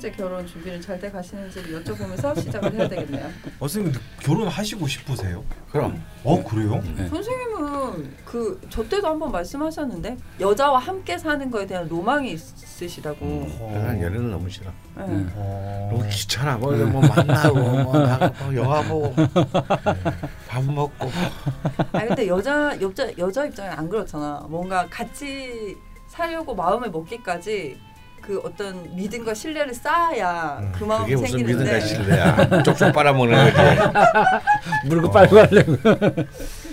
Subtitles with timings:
[0.00, 3.26] 번째 결혼 준비는 잘 돼 가시는지를 여쭤보면서 시작을 해야 되겠네요.
[3.60, 5.44] 어 선생님 근데 결혼하시고 싶으세요?
[5.70, 6.82] 그럼 어 그래요?
[6.96, 7.06] 네.
[7.08, 13.46] 선생님은 그 저 때도 한번 말씀하셨는데 여자와 함께 사는 거에 대한 로망이 있으시다고.
[13.74, 14.70] 난 연애는 너무 싫어.
[14.96, 15.06] 네.
[15.06, 15.26] 네.
[15.34, 15.88] 어.
[15.92, 16.56] 너무 귀찮아.
[16.56, 19.14] 뭐, 뭐 만나고 뭐 나가고 영화 보고
[20.48, 21.08] 밥 먹고.
[21.92, 24.46] 아 근데 여자 여자 여자 입장에 안 그렇잖아.
[24.48, 25.76] 뭔가 같이
[26.08, 27.78] 살려고 마음을 먹기까지
[28.20, 31.64] 그 어떤 믿음과 신뢰를 쌓아야 음, 그 마음이 그게 무슨 생기는데.
[31.64, 32.62] 믿음과 신뢰야.
[32.62, 33.56] 쪽쪽 빨아먹는 거지.
[34.86, 35.76] 물고 빨고 하려고.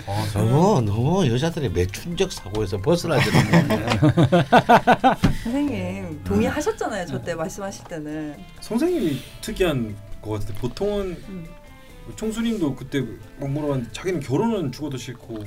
[0.07, 3.41] 아, 너무 너무 여자들이 매춘적 사고에서 벗어나지는.
[5.43, 7.05] 선생님 동의하셨잖아요.
[7.05, 8.35] 저때 말씀하실 때는.
[8.59, 11.45] 선생님이 특이한 것 같은데 보통은 음.
[12.15, 13.01] 총수님도 그때
[13.39, 15.43] 막 물어봤는데 자기는 결혼은 죽어도 싫고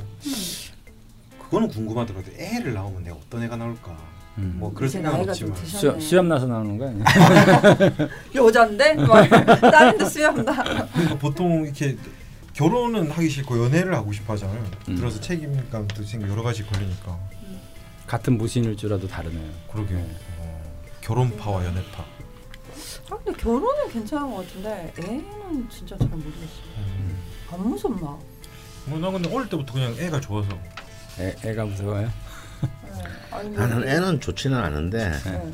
[1.43, 2.35] 그거는 궁금하더라고요.
[2.37, 3.97] 애를 낳으면 내가 어떤 애가 나올까.
[4.41, 4.57] 음.
[4.59, 5.55] 뭐 그럴 생각은 없지만.
[5.65, 7.05] 수염, 수염 나서 나오는 거 아니야?
[8.35, 9.23] 여잔데 막
[9.61, 10.63] 다른데 수염 나.
[10.63, 11.97] 그러니까 보통 이렇게
[12.55, 14.65] 결혼은 하기 싫고 연애를 하고 싶어 하잖아요.
[14.89, 14.97] 음.
[14.97, 17.19] 들어서 책임감도 생기고 여러 가지 걸리니까.
[18.07, 19.49] 같은 무신일 줄라도 다르네요.
[19.73, 19.99] 그러게요.
[20.39, 20.63] 어,
[21.01, 22.03] 결혼파와 연애파.
[23.11, 26.61] 아 근데 결혼은 괜찮은 것 같은데 애는 진짜 잘 모르겠어.
[26.79, 27.19] 음.
[27.53, 28.19] 안 무섭나?
[28.87, 30.49] 뭐나 근데 어릴 때부터 그냥 애가 좋아서.
[31.21, 32.09] 애, 애가 무서워요?
[33.31, 35.53] 뭐, 나는 애는 좋지는 않은데 네.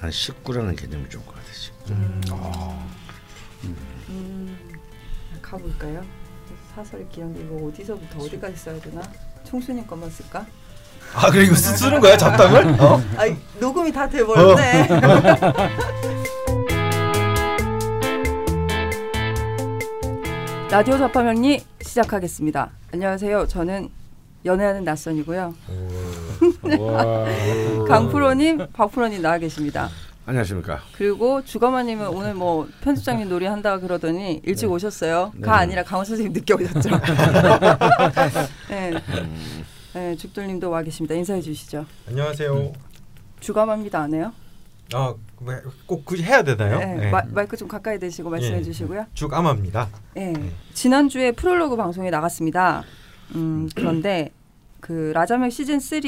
[0.00, 1.46] 난 식구라는 개념이 좋은 것 같아.
[1.52, 1.92] 식구.
[1.92, 2.20] 음.
[2.30, 2.86] 아.
[3.64, 4.58] 음,
[5.42, 6.04] 가볼까요?
[6.74, 9.02] 사설 기한데 이거 어디서부터 어디까지 써야 되나?
[9.44, 10.46] 총수님 것만 쓸까?
[11.14, 12.80] 아 그래 이거 쓰, 쓰는 거야 잡담을?
[12.80, 13.02] 어?
[13.16, 14.88] 아이 녹음이 다 돼버렸네.
[20.70, 22.70] 라디오 잡화명리 시작하겠습니다.
[22.92, 23.46] 안녕하세요.
[23.48, 23.88] 저는
[24.44, 25.54] 연애하는 낯선이고요.
[26.80, 27.24] 와.
[27.88, 29.88] 강프로님, 박프로님 나와 계십니다.
[30.26, 30.80] 안녕하십니까.
[30.96, 35.32] 그리고 주가마님은 오늘 뭐 편집장님 놀이 한다 그러더니 일찍 오셨어요.
[35.34, 35.40] 네.
[35.40, 36.90] 가 아니라 강원 선생님 늦게 오셨죠.
[38.68, 38.92] 네.
[39.94, 41.14] 네, 죽돌님도 와 계십니다.
[41.14, 41.86] 인사해 주시죠.
[42.08, 42.72] 안녕하세요.
[43.40, 44.00] 주가마입니다.
[44.00, 44.32] 안 해요?
[44.92, 45.14] 아
[45.86, 46.78] 꼭 굳이 해야 되나요?
[46.78, 48.62] 네, 마, 마이크 좀 가까이 대시고 말씀해 예.
[48.62, 49.06] 주시고요.
[49.14, 49.88] 죽아마입니다.
[50.14, 50.32] 네.
[50.74, 52.82] 지난주에 프롤로그 방송에 나갔습니다.
[53.34, 54.32] 음, 그런데
[54.80, 56.00] 그 라자맥 시즌 3,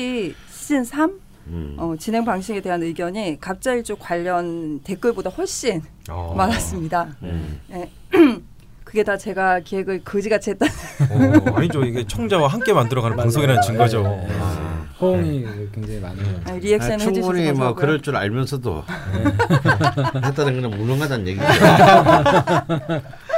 [0.50, 1.76] 시즌 3 음.
[1.78, 6.34] 어, 진행 방식에 대한 의견이 갑자일주 관련 댓글보다 훨씬 어.
[6.36, 7.08] 많았습니다.
[7.22, 7.60] 음.
[7.68, 7.90] 네.
[8.84, 10.66] 그게 다 제가 기획을 거지같이 했다.
[10.66, 14.02] 어, 아니죠 이게 청자와 함께 만들어가는 방송이라는 증거죠.
[14.02, 14.36] 네, 네.
[14.40, 14.70] 아.
[15.00, 16.40] 호응이 굉장히 많아요.
[16.44, 17.74] 아, 리액션 해주셔서 충분히 뭐.
[17.74, 18.84] 그럴 줄 알면서도
[20.24, 21.46] 했다는 건 무능하다는 얘기죠.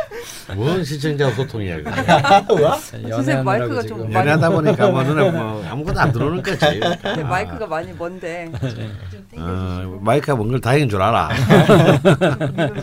[0.55, 1.77] 뭔 시청자 소통이야.
[1.83, 3.10] 그게.
[3.10, 6.81] 선생님 마이크가 좀 많이- 연애하다 보니까 뭐 눈에 뭐 아무것도 안 들어오는 거지.
[6.81, 11.31] 네, 마이크가 많이 먼데 좀 어, 마이크가 먼 걸 다행인 줄 알아.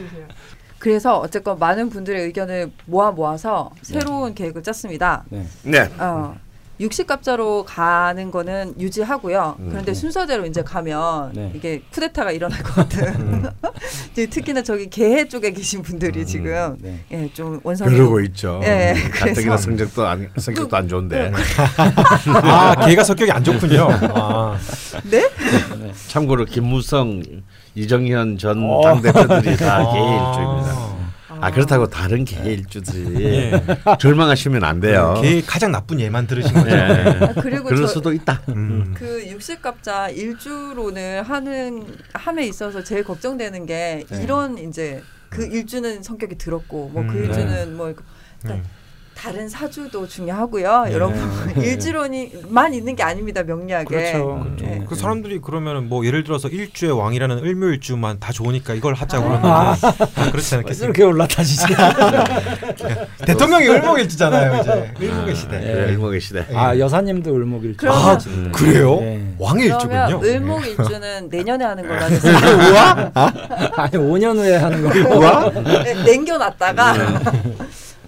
[0.80, 5.26] 그래서 어쨌건 많은 분들의 의견을 모아 모아서 새로운 계획을 짰습니다.
[5.30, 5.46] 네.
[5.64, 5.90] 네.
[6.00, 6.36] 어,
[6.80, 9.58] 60갑자로 가는 거는 유지하고요.
[9.60, 9.68] 음.
[9.70, 11.52] 그런데 순서대로 이제 가면 네.
[11.56, 13.46] 이게 쿠데타가 일어날 것 같은.
[14.12, 16.26] 이제 특히나 저기 개해 쪽에 계신 분들이 음.
[16.26, 17.00] 지금 네.
[17.12, 18.62] 예, 좀 원성이 그러고 있죠.
[18.64, 21.32] 예, 가뜩이나 성적도 안 성격도 안 좋은데.
[22.28, 23.88] 아 걔가 성격이 안 좋군요.
[24.14, 24.58] 아.
[25.04, 25.30] 네?
[26.08, 27.22] 참고로 김무성,
[27.76, 28.82] 이정현 전 어.
[28.82, 29.94] 당 대표들이 다 아.
[29.94, 30.99] 개일주입니다
[31.42, 33.64] 아 그렇다고 다른 개 일주들이 예.
[34.00, 35.20] 절망하시면 안 돼요.
[35.22, 36.70] 걔 가장 나쁜 예만 들으신 거죠.
[36.70, 36.76] 예.
[36.76, 38.42] 아, 그리고 그럴 저, 수도 있다.
[38.50, 38.94] 음.
[38.98, 44.24] 그 60갑자 일주론을 하는 함에 있어서 제일 걱정되는 게 네.
[44.24, 47.24] 이런 이제 그 일주는 성격이 들었고 뭐그 음.
[47.24, 47.94] 일주는 뭐
[48.42, 48.79] 그러니까 음.
[49.22, 50.84] 다른 사주도 중요하고요.
[50.86, 50.94] 네.
[50.94, 51.18] 여러분
[51.62, 53.44] 일주론이만 있는 게 아닙니다.
[53.44, 53.86] 명리학에.
[53.86, 54.40] 그렇죠.
[54.44, 54.66] 그렇죠.
[54.66, 54.86] 네.
[54.88, 59.76] 그 사람들이 그러면은 뭐 예를 들어서 일주의 왕이라는 을묘일주만 다 좋으니까 이걸 하자고 아.
[59.76, 60.86] 그러는데 다 그렇지 않겠습니까?
[60.86, 61.66] 이렇게 올라타시지.
[63.26, 65.56] 대통령이 을목일주잖아요 이제 을목의 시대.
[65.56, 65.74] 예.
[65.86, 66.46] 네, 일목의 시대.
[66.54, 67.34] 아 여사님도.
[67.34, 68.52] 그러면- 아 음.
[68.54, 69.00] 그래요?
[69.02, 69.22] 네.
[69.38, 70.34] 왕의 그러면 일주군요.
[70.34, 72.50] 을목일주는 내년에 하는 걸로 하겠습니다.
[72.72, 73.12] 우와?
[73.76, 75.18] 아니 5년 후에 하는 거고.
[75.18, 75.50] 우와?
[75.84, 76.94] 네, 남겨놨다가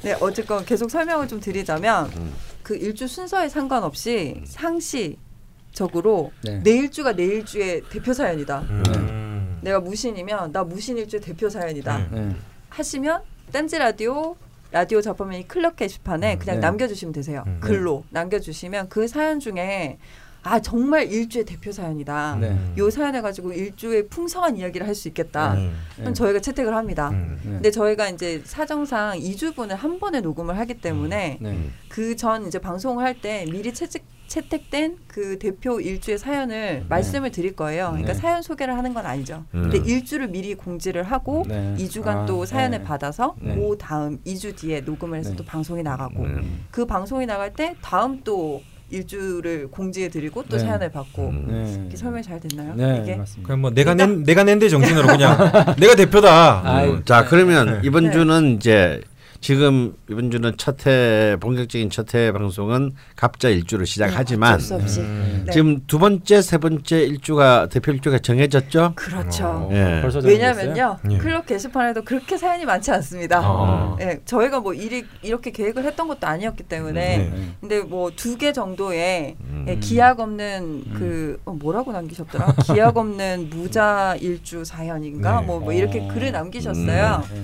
[0.04, 2.34] 네 어쨌건 계속 설명을 좀 드리자면 음.
[2.64, 6.60] 그 일주 순서에 상관없이 상시적으로 네.
[6.64, 8.62] 내 일주가 내 일주의 대표 사연이다.
[8.62, 9.60] 음.
[9.62, 11.98] 내가 무신이면 나 무신 일주의 대표 사연이다.
[12.12, 12.20] 네.
[12.20, 12.36] 네.
[12.70, 13.22] 하시면
[13.52, 14.36] 딴지 라디오
[14.72, 16.62] 라디오 잡화면이 클럽 게시판에 음, 그냥 네.
[16.62, 17.44] 남겨주시면 되세요.
[17.46, 17.60] 음.
[17.62, 19.98] 글로 남겨주시면 그 사연 중에
[20.44, 22.38] 아 정말 일주의 대표 사연이다.
[22.42, 22.58] 네.
[22.78, 25.54] 요 사연을 가지고 일주의 풍성한 이야기를 할 수 있겠다.
[25.54, 25.74] 음.
[25.96, 27.10] 그럼 저희가 채택을 합니다.
[27.12, 27.40] 음.
[27.44, 27.52] 네.
[27.54, 31.70] 근데 저희가 이제 사정상 2주분을 한 번에 녹음을 하기 때문에 네.
[31.90, 37.88] 그전 이제 방송을 할 때 미리 채택 채택된 그 대표 일주의 사연을 말씀을 드릴 거예요.
[37.90, 38.20] 그러니까 네.
[38.20, 39.44] 사연 소개를 하는 건 아니죠.
[39.54, 39.64] 음.
[39.70, 41.76] 근데 일주를 미리 공지를 하고 네.
[41.78, 42.84] 2주간 아, 또 사연을 네.
[42.84, 43.56] 받아서 네.
[43.56, 45.36] 그 다음 2주 뒤에 녹음을 해서 네.
[45.36, 46.66] 또 방송이 나가고 음.
[46.72, 48.62] 그 방송이 나갈 때 다음 또
[48.92, 50.64] 일주를 공지해 드리고 또 네.
[50.64, 51.46] 사연을 받고 음.
[51.48, 51.80] 네.
[51.82, 52.74] 이렇게 설명이 잘 됐나요?
[52.76, 53.48] 네, 이게 맞습니다.
[53.48, 55.38] 그냥 뭐 내가 낸 내가 낸데 정신으로 그냥
[55.80, 56.62] 내가 대표다.
[56.64, 57.80] 아이, 음, 자 그러면 네.
[57.84, 58.12] 이번 네.
[58.12, 59.02] 주는 이제
[59.42, 63.50] 지금 이번 주는 첫회 본격적인 첫회 방송은 갑자
[63.86, 65.44] 시작하지만 어쩔 수 없이 음.
[65.48, 65.52] 네.
[65.52, 68.94] 지금 두 번째 세 번째 일주가 대표 일주가 정해졌죠?
[68.96, 69.48] 그렇죠.
[69.48, 69.70] 어.
[69.72, 70.04] 예.
[70.24, 71.18] 왜냐면요 예.
[71.18, 73.42] 클럽 게시판에도 그렇게 사연이 많지 않습니다.
[73.44, 73.98] 어.
[74.00, 77.30] 예, 저희가 뭐 일이 이렇게 계획을 했던 것도 아니었기 때문에 네.
[77.30, 77.52] 네.
[77.60, 79.66] 근데 뭐 두 개 정도의 음.
[79.68, 82.54] 예, 기약 없는 그 어, 뭐라고 남기셨더라?
[82.64, 85.48] 기약 없는 무자 일주 사연인가 네.
[85.48, 86.08] 뭐, 뭐 이렇게 어.
[86.14, 87.24] 글을 남기셨어요.
[87.34, 87.44] 네.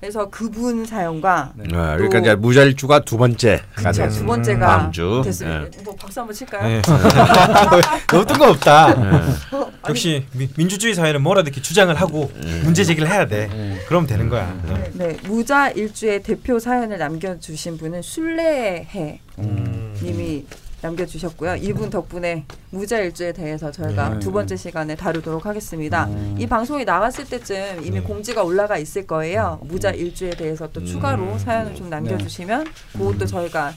[0.00, 1.64] 그래서 그분 사연과 네.
[1.74, 5.22] 아, 또- 그러니까 이제 무자일주가 두 번째가 그쵸, 두 번째가 다음 주.
[5.24, 5.64] 됐습니다.
[5.64, 5.82] 예.
[5.84, 6.68] 뭐 박수 한번 칠까요?
[6.68, 6.82] 네.
[8.06, 8.86] 너무 뜬금없다.
[8.86, 12.30] 아니, 역시 미- 민주주의 사회는 뭐라도 이렇게 주장을 하고
[12.62, 13.48] 문제 제기를 해야 돼.
[13.48, 13.78] 네.
[13.88, 14.56] 그럼 되는 거야.
[14.68, 19.94] 네, 네, 무자 일주의 대표 사연을 남겨주신 분은 술래해 음.
[20.02, 20.46] 님이
[20.80, 21.56] 남겨주셨고요.
[21.56, 24.18] 이분 덕분에 무자 일주에 대해서 저희가 네.
[24.20, 26.06] 두 번째 시간에 다루도록 하겠습니다.
[26.06, 26.36] 음.
[26.38, 28.00] 이 방송이 나갔을 때쯤 이미 네.
[28.00, 29.58] 공지가 올라가 있을 거예요.
[29.62, 33.72] 무자 일주에 대해서 또 추가로 사연을 좀 남겨주시면 그것도 저희가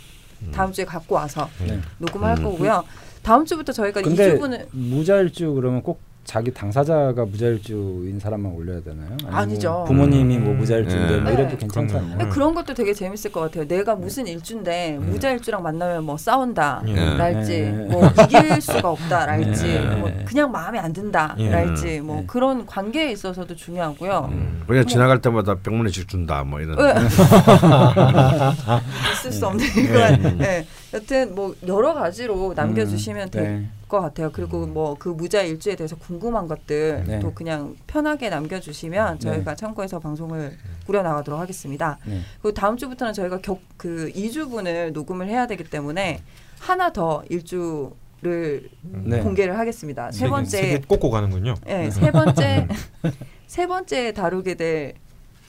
[0.51, 1.79] 다음 주에 갖고 와서 네.
[1.97, 2.43] 녹음할 음.
[2.43, 2.83] 거고요.
[3.23, 9.17] 다음 주부터 저희가 근데 2주분을 무자일주 그러면 꼭 자기 당사자가 무자일주인 사람만 올려야 되나요?
[9.25, 9.85] 아니죠.
[9.87, 11.19] 부모님이 뭐 무자일주인데 네.
[11.19, 11.57] 뭐 이래도 네.
[11.57, 12.17] 괜찮지 않나요?
[12.17, 13.67] 근데 그런 것도 되게 재밌을 것 같아요.
[13.67, 16.83] 내가 무슨 일주인데 무자 일주랑 만나면 뭐 싸운다.
[16.87, 17.17] 예.
[17.17, 17.71] 랄지 네.
[17.89, 19.95] 뭐 이길 수가 없다 랄지 네.
[19.95, 21.49] 뭐 그냥 마음에 안 든다 예.
[21.49, 22.23] 랄지 뭐 네.
[22.27, 24.63] 그런 관계에 있어서도 중요하고요 음.
[24.67, 26.77] 그냥 지나갈 때마다 백문이씩 준다 뭐 이런.
[26.77, 26.93] 네.
[29.13, 30.65] 있을 수 없는 이건 네.
[30.93, 33.69] 여튼 뭐 여러 가지로 남겨주시면 될 네.
[33.91, 37.19] 것 같아요 그리고 뭐그 무자 일주에 대해서 궁금한 것들 네.
[37.19, 42.21] 또 그냥 편하게 남겨주시면 저희가 참고해서 방송을 꾸려 나가도록 하겠습니다 네.
[42.41, 46.21] 그리고 다음 주부터는 저희가 격, 그 2주분을 녹음을 해야 되기 때문에
[46.57, 49.19] 하나 더 일주를 네.
[49.19, 50.11] 공개를 하겠습니다.
[50.11, 51.55] 세 번째, 꽂고 가는군요.
[51.67, 52.67] 예, 세 번째,
[53.47, 54.93] 세 번째 다루게 될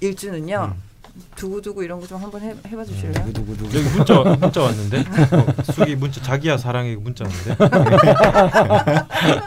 [0.01, 0.75] 일주는요.
[1.37, 3.27] 두고두고 이런 거 좀 한번 해, 해봐 주실래요?
[3.27, 4.99] 누구누구 여기 문자 문자 왔는데
[5.37, 7.57] 어, 수기 문자 자기야 사랑해 문자 왔는데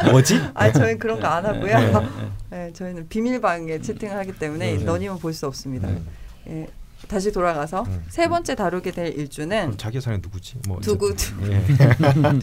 [0.12, 0.42] 뭐지?
[0.54, 2.02] 아, 저희는 그런 거 안 하고요.
[2.50, 2.68] 네.
[2.68, 4.84] 예, 저희는 비밀방에 채팅을 하기 때문에 네.
[4.84, 5.88] 너님은 볼 수 없습니다.
[5.90, 6.02] 네.
[6.50, 6.68] 예,
[7.08, 8.04] 다시 돌아가서 음.
[8.10, 10.56] 세 번째 다루게 될 일주는 그럼 자기야 사랑해 누구지?
[10.68, 11.10] 뭐 두고.
[11.50, 11.62] 예.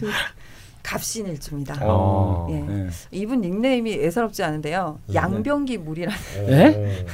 [0.83, 1.77] 갑신 일 주입니다.
[1.81, 2.47] 어.
[2.51, 2.55] 예.
[2.59, 2.89] 네.
[3.11, 4.99] 이분 닉네임이 애사롭지 않은데요.
[5.07, 5.15] 네.
[5.15, 6.19] 양병기 물이라는
[6.49, 7.05] 예?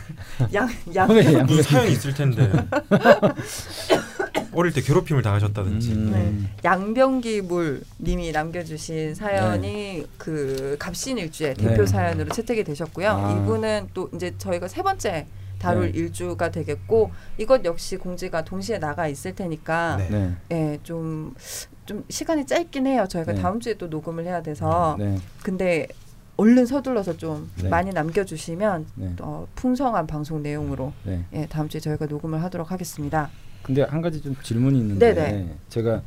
[0.53, 2.51] 양, 양, 왜 양- 무슨 사연이 있을 텐데
[4.53, 6.11] 어릴 때 괴롭힘을 당하셨다든지 음.
[6.11, 6.49] 네.
[6.65, 11.85] 양병기 물 님이 남겨주신 사연이 그 갑신일주의 대표 네.
[11.85, 13.09] 사연으로 채택이 되셨고요.
[13.09, 13.31] 아.
[13.43, 15.27] 이분은 또 이제 저희가 세 번째
[15.59, 15.99] 다룰 네.
[15.99, 20.09] 일주가 되겠고 이것 역시 공지가 동시에 나가 있을 테니까 네.
[20.09, 20.31] 네.
[20.51, 21.35] 예, 좀,
[21.89, 23.07] 좀 시간이 짧긴 해요.
[23.09, 23.41] 저희가 네.
[23.41, 25.17] 다음 주에 또 녹음을 해야 돼서 네.
[25.41, 25.87] 근데
[26.37, 27.67] 얼른 서둘러서 좀 네.
[27.67, 29.15] 많이 남겨주시면 네.
[29.21, 31.25] 어, 풍성한 방송 내용으로 네.
[31.33, 33.31] 예, 다음 주에 저희가 녹음을 하도록 하겠습니다.
[33.63, 35.55] 근데 한 가지 좀 질문이 있는데 네네.
[35.69, 36.03] 제가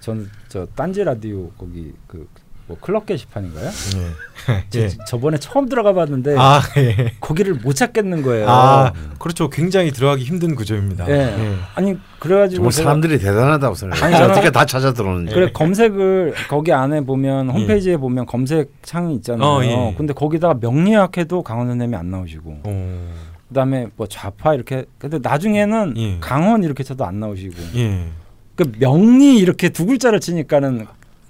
[0.00, 2.26] 전 저 딴지 라디오 거기 그
[2.68, 3.70] 뭐 클럽 게시판인가요?
[3.96, 4.52] 예.
[4.78, 4.88] 예.
[4.88, 7.14] 저, 저번에 처음 들어가 봤는데 아, 예.
[7.20, 8.46] 거기를 못 찾겠는 거예요.
[8.48, 9.48] 아, 그렇죠.
[9.48, 11.08] 굉장히 들어가기 힘든 구조입니다.
[11.08, 11.14] 예.
[11.14, 11.54] 예.
[11.74, 14.16] 아니 그래가지고 사람들이 대단하다고 생각해요.
[14.16, 15.34] 아니, 어떻게 다 찾아 들어오는지.
[15.34, 19.48] 그래 검색을 거기 안에 보면 홈페이지에 보면 검색 창이 있잖아요.
[19.48, 19.94] 어, 예.
[19.96, 23.14] 근데 거기다가 명리학해도 강원 선생님이 안 나오시고 어.
[23.48, 26.16] 그다음에 뭐 좌파 이렇게 근데 나중에는 예.
[26.20, 28.08] 강원 이렇게 쳐도 안 나오시고 예.
[28.56, 30.86] 그 명리 이렇게 두 글자를 치니까는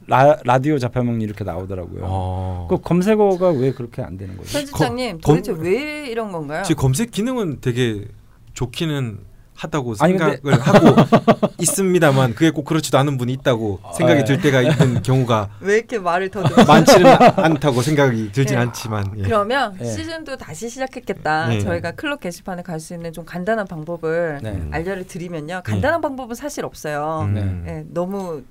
[0.09, 2.01] 라, 라디오 좌파 명리 이렇게 나오더라고요.
[2.05, 2.67] 어.
[2.71, 4.49] 그 검색어가 왜 그렇게 안 되는 거예요?
[4.51, 6.63] 편집장님 검- 도대체 왜 이런 건가요?
[6.65, 8.07] 제 검색 기능은 되게
[8.55, 9.19] 좋기는
[9.55, 11.19] 하다고 아니, 생각을 근데- 하고
[11.59, 15.99] 있습니다만 그게 꼭 그렇지도 않은 분이 있다고 생각이 아, 들 때가 있는 경우가 왜 이렇게
[15.99, 16.55] 말을 더듬?
[16.65, 18.63] 많지는 않다고 생각이 들진 네.
[18.63, 19.23] 않지만 예.
[19.23, 19.85] 그러면 예.
[19.85, 21.55] 시즌도 다시 시작했겠다.
[21.57, 21.61] 예.
[21.61, 24.63] 저희가 클럽 게시판에 갈 수 있는 좀 간단한 방법을 네.
[24.71, 25.63] 알려를 드리면요.
[25.65, 27.27] 간단한 방법은 사실 없어요.
[27.29, 27.65] 음.
[27.67, 28.43] 예, 너무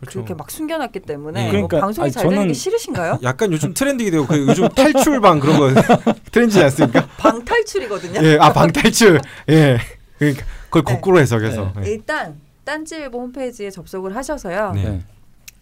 [0.00, 0.18] 그렇죠.
[0.18, 1.44] 그렇게 막 숨겨놨기 때문에 예.
[1.44, 3.20] 뭐 그러니까, 방송이 아니, 잘 되는 게 싫으신가요?
[3.22, 5.82] 약간 요즘 트렌드가 되고 그 요즘 탈출방 그런 거
[6.32, 7.06] 트렌드지 않습니까?
[7.18, 8.20] 방탈출이거든요.
[8.22, 9.20] 예, 아 방탈출.
[9.50, 9.78] 예.
[10.18, 10.94] 그러니까 그걸 네.
[10.94, 11.72] 거꾸로 해석해서.
[11.84, 11.90] 예.
[11.90, 14.72] 일단 딴지일보 홈페이지에 접속을 하셔서요.
[14.74, 14.84] 네.
[14.84, 15.00] 네.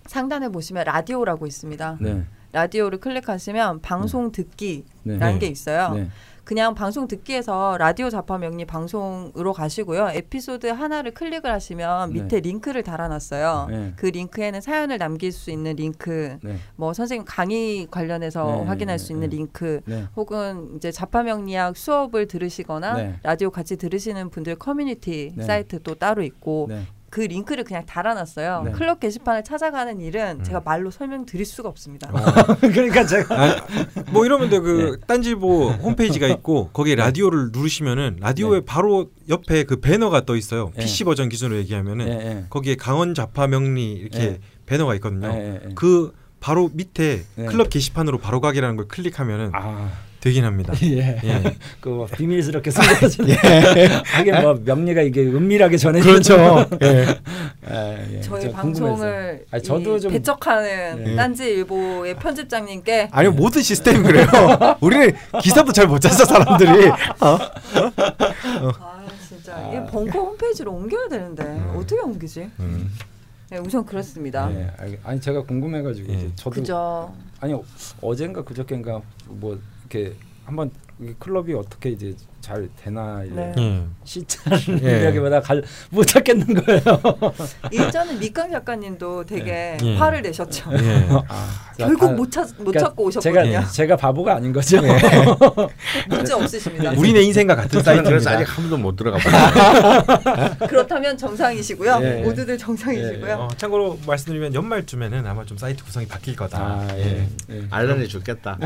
[0.07, 1.99] 상단에 보시면 라디오라고 있습니다.
[2.01, 2.23] 네.
[2.53, 4.85] 라디오를 클릭하시면 방송 듣기라는
[5.19, 5.39] 네.
[5.39, 6.09] 게 있어요.
[6.42, 6.44] 네.
[6.44, 10.11] 그냥 방송 듣기에서 라디오 좌파 명리 방송으로 가시고요.
[10.11, 12.22] 에피소드 하나를 클릭을 하시면 네.
[12.22, 13.66] 밑에 링크를 달아놨어요.
[13.70, 13.92] 네.
[13.96, 16.56] 그 링크에는 사연을 남길 수 있는 링크, 네.
[16.76, 19.37] 뭐 선생님 강의 관련해서 네, 확인할 네, 수 있는 네.
[19.37, 20.04] 링크, 네.
[20.16, 23.14] 혹은 이제 좌파 명리학 수업을 들으시거나 네.
[23.22, 25.44] 라디오 같이 들으시는 분들 커뮤니티 네.
[25.44, 26.82] 사이트 또 따로 있고 네.
[27.12, 28.62] 그 링크를 그냥 달아놨어요.
[28.64, 28.73] 네.
[28.73, 30.45] 클럽 게시판을 찾아가는 일은 음.
[30.45, 32.11] 제가 말로 설명드릴 수가 없습니다.
[32.59, 33.57] 그러니까 제가 아,
[34.12, 40.37] 뭐 이러면 돼그 딴지보 홈페이지가 있고 거기에 라디오를 누르시면은 라디오에 바로 옆에 그 배너가 떠
[40.37, 40.73] 있어요.
[40.75, 40.85] 네.
[40.85, 42.45] PC 버전 기준으로 얘기하면은 예, 예.
[42.49, 44.40] 거기에 강원 자파 명리 이렇게 네.
[44.64, 45.28] 배너가 있거든요.
[45.75, 47.45] 그 바로 밑에 네.
[47.45, 49.90] 클럽 게시판으로 바로 가기라는 걸 클릭하면 아,
[50.23, 50.73] 되긴 합니다.
[50.85, 51.19] 예.
[51.25, 51.57] 예.
[51.81, 53.26] 그뭐 비밀스럽게 숨겨진.
[54.07, 56.07] 하긴 뭐 명리가 이게 은밀하게 전해지.
[56.07, 56.64] 그렇죠.
[56.83, 57.07] 예.
[57.69, 58.21] 예, 예.
[58.21, 61.17] 저희 저 방송을 아니, 저도 이 좀- 배척하는 네.
[61.17, 64.26] 딴지일보의 편집장님께 아니 모든 시스템이 그래요.
[64.81, 65.12] 우리는
[65.43, 66.88] 기사도 잘 못 찾아 사람들이.
[66.88, 67.38] 어?
[68.79, 71.43] 아 진짜 이 벙커 홈페이지로 옮겨야 되는데
[71.75, 72.49] 어떻게 옮기지?
[72.61, 72.93] 음.
[73.50, 74.49] 네, 우선 그렇습니다.
[74.52, 76.17] 예, 알- 아니 제가 궁금해가지고 예.
[76.17, 77.12] 이제 저도 그죠.
[77.41, 77.55] 아니
[78.00, 79.59] 어젠가 그저께인가 뭐
[79.92, 83.54] 이렇게 한번 이 클럽이 어떻게 이제 잘 되나 이제 네.
[83.56, 83.82] 예.
[84.02, 85.02] 시차를 예.
[85.04, 86.82] 이야기보다 갈, 못 찾겠는 거예요.
[87.71, 89.97] 일전에 밑강 작가님도 되게 예.
[89.97, 90.73] 화를 내셨죠.
[90.73, 91.06] 예.
[91.28, 93.44] 아, 결국 다- 못, 찾, 못 그러니까 찾고 오셨거든요.
[93.44, 94.80] 제가 제가 바보가 아닌 거죠.
[96.11, 96.90] 문제 없으십니다.
[96.97, 98.30] 우리네 인생과 같은 사이트입니다.
[98.32, 100.66] 아직 한 번도 못 들어가 봤어요.
[100.66, 102.00] 그렇다면 정상이시고요.
[102.02, 102.23] 예, 예.
[102.25, 103.35] 모두들 정상이시고요.
[103.35, 106.59] 어, 참고로 말씀드리면 연말쯤에는 아마 좀 사이트 구성이 바뀔 거다.
[106.59, 107.28] 아, 예.
[107.50, 107.66] 예.
[107.71, 108.59] 알려내 줄겠다.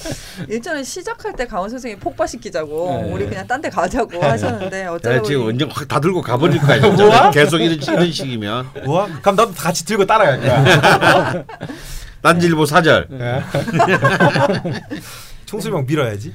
[0.48, 3.12] 일전에 시작할 때 강원 선생님이 폭파시키자고 예.
[3.12, 7.30] 우리 그냥 딴 데 가자고 하셨는데 내가 어쩌다 지금 언제 확다 들고 가버릴 거야.
[7.30, 9.06] 계속 이런, 이런 식이면 우와?
[9.20, 11.44] 그럼 나도 같이 들고 따라갈 거야.
[12.22, 13.08] 딴질보 사절.
[15.46, 16.34] 총수명 밀어야지.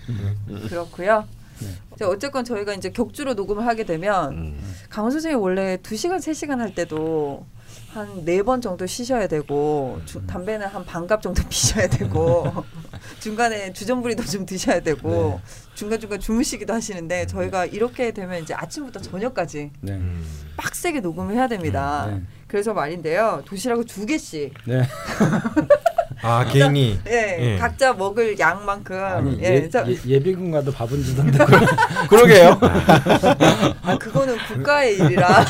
[0.70, 1.26] 그렇고요.
[1.60, 1.68] 네.
[1.98, 4.76] 자, 어쨌건 저희가 이제 격주로 녹음을 하게 되면 음.
[4.90, 7.46] 강원 선생님 원래 2시간 3시간 할 때도
[7.96, 12.52] 한 네 번 정도 쉬셔야 되고 주, 담배는 한 반갑 정도 피셔야 되고
[13.22, 15.40] 중간에 주전부리도 좀 드셔야 되고
[15.76, 19.94] 중간 중간 주무시기도 하시는데 저희가 이렇게 되면 이제 아침부터 저녁까지 네.
[19.94, 20.26] 음.
[20.58, 22.08] 빡세게 녹음을 해야 됩니다.
[22.10, 22.22] 네.
[22.48, 23.42] 그래서 말인데요.
[23.46, 24.84] 도시락을 두 개씩 네.
[26.22, 27.58] 아 개인이 예, 예.
[27.58, 31.38] 각자 먹을 양만큼 아니 예, 예, 저- 예, 예비군과도 밥은 주던데.
[32.10, 32.60] 그러 게요.
[33.84, 35.46] 아 그거는 국가의 일이라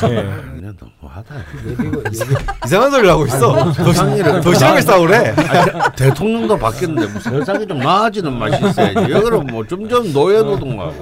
[0.66, 1.34] 그냥 너무하다.
[1.68, 3.72] 예비군 예비 이상한 소리를 하고 있어.
[3.72, 5.34] 세상이를 도시락을 싸우래.
[5.36, 9.12] 아, 대, 대통령도 바뀌었는데 뭐 세상이 좀 나아지는 맛이 있어야지.
[9.12, 10.94] 여기는 뭐 점점 노예 노동하고.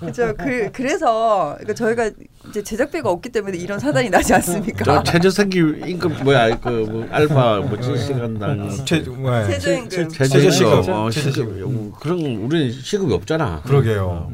[0.00, 0.34] 그렇죠.
[0.36, 2.10] 그, 그래서 그러니까 저희가
[2.48, 4.84] 이제 제작비가 없기 때문에 이런 사단이 나지 않습니까?
[4.84, 9.46] 저 최저생기 임금 뭐야 그 뭐 알파 뭐7시간당 최, 뭐야.
[9.46, 10.08] 최저임금.
[10.08, 10.88] 최저시급 최저시급.
[10.88, 13.62] 어, 시급 어, 그런 우리는 시급이 없잖아.
[13.64, 14.30] 그러게요.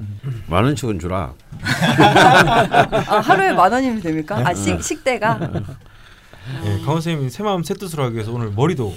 [0.48, 1.32] 만 원씩은 주라.
[1.62, 4.42] 아, 하루에 만 원이면 됩니까?
[4.44, 5.38] 아 식, 식대가
[6.64, 8.94] 예, 강원 선생님이 새 마음 새 뜻으로 하기 위해서 오늘 머리도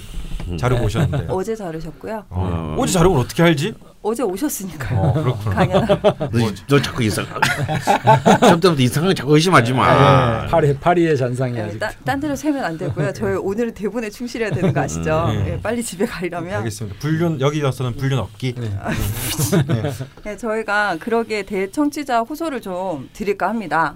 [0.59, 1.25] 자르고 오셨는데.
[1.29, 2.25] 어제 자르셨고요.
[2.29, 2.75] 어.
[2.77, 3.73] 어제 자르고 어떻게 알지?
[4.01, 4.99] 어제 오셨으니까요.
[4.99, 5.55] 어, 그렇구나.
[5.55, 5.85] 강연.
[6.31, 7.25] 너, 너 자꾸 이상.
[7.25, 10.47] 좀 때부터 이상하게 자꾸 의심하지 마.
[10.47, 11.79] 파리 파리의 잔상이 네, 아직.
[11.79, 13.11] 딴, 딴 데로 세면 안 되고요.
[13.11, 15.25] 저희 오늘은 대본에 충실해야 되는 거 아시죠?
[15.27, 15.45] 음.
[15.47, 16.55] 예, 빨리 집에 가려면.
[16.59, 16.97] 알겠습니다.
[16.99, 18.55] 불륜 여기서는 불륜 없기.
[20.23, 23.95] 네, 저희가 그러기에 대 청취자 호소를 좀 드릴까 합니다.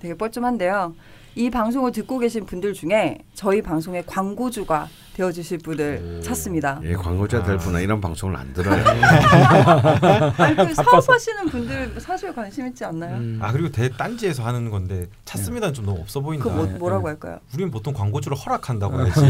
[0.00, 0.94] 되게 뻘쭘한데요.
[1.34, 6.80] 이 방송을 듣고 계신 분들 중에 저희 방송의 광고주가 되어주실 분을 찾습니다.
[6.84, 8.82] 예, 광고자 될 분은 이런 방송을 안 들어요.
[10.38, 13.16] 아니, 그 사업하시는 분들 사실 관심 있지 않나요?
[13.16, 13.38] 음.
[13.42, 16.44] 아 그리고 대딴지에서 하는 건데 찾습니다는 좀 너무 없어 보인다.
[16.44, 17.12] 그 뭐, 네, 뭐라고 네.
[17.12, 17.38] 할까요?
[17.52, 19.20] 우리는 보통 광고주를 허락한다고 하지.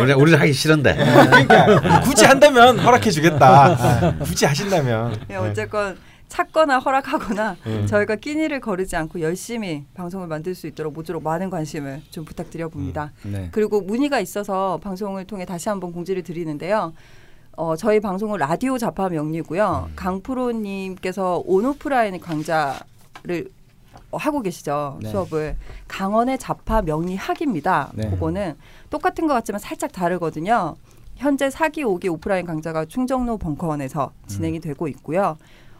[0.00, 0.96] 우리 우리는 하기 싫은데.
[0.96, 3.66] 그러니까 굳이 한다면 허락해 주겠다.
[3.66, 5.14] 아, 굳이 하신다면.
[5.28, 5.96] 네, 어쨌건
[6.28, 7.86] 찾거나 허락하거나 네.
[7.86, 13.12] 저희가 끼니를 거르지 않고 열심히 방송을 만들 수 있도록 모쪼록 많은 관심을 좀 부탁드려 봅니다.
[13.24, 13.48] 네.
[13.52, 16.92] 그리고 문의가 있어서 방송을 통해 다시 한번 공지를 드리는데요.
[17.56, 19.90] 어, 저희 방송은 라디오 자파 명리고요.
[19.96, 23.50] 강프로님께서 온오프라인 강좌를
[24.10, 25.10] 어, 하고 계시죠 네.
[25.10, 25.56] 수업을
[25.88, 27.92] 강원의 자파 명리학입니다.
[27.94, 28.10] 네.
[28.10, 28.54] 그거는
[28.90, 30.76] 똑같은 것 같지만 살짝 다르거든요.
[31.16, 35.36] 현재 4기, 5기 오프라인 강좌가 충정로 벙커원에서 진행이 되고 있고요.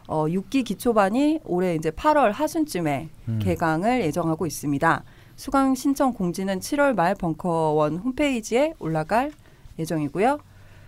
[0.09, 3.39] 어, 6기 기초반이 올해 이제 8월 하순쯤에 음.
[3.43, 5.03] 개강을 예정하고 있습니다.
[5.35, 9.31] 수강 신청 공지는 7월 말 벙커원 홈페이지에 올라갈
[9.77, 10.39] 예정이고요.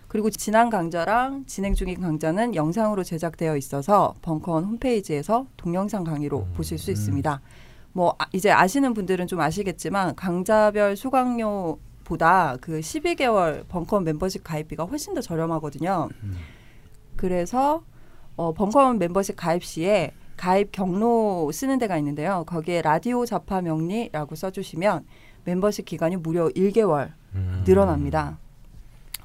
[0.08, 6.90] 그리고 지난 강좌랑 진행 중인 강좌는 영상으로 제작되어 있어서 벙커원 홈페이지에서 동영상 강의로 보실 수
[6.90, 7.40] 있습니다.
[7.92, 14.84] 뭐 아, 이제 아시는 분들은 좀 아시겠지만 강자별 수강료 보다 그 12개월 벙커원 멤버십 가입비가
[14.84, 16.08] 훨씬 더 저렴하거든요.
[17.16, 17.84] 그래서
[18.36, 22.44] 어, 벙커원 멤버십 가입 시에 가입 경로 쓰는 데가 있는데요.
[22.46, 25.06] 거기에 라디오 자파 명리라고 써주시면
[25.44, 27.62] 멤버십 기간이 무려 1개월 음.
[27.66, 28.38] 늘어납니다.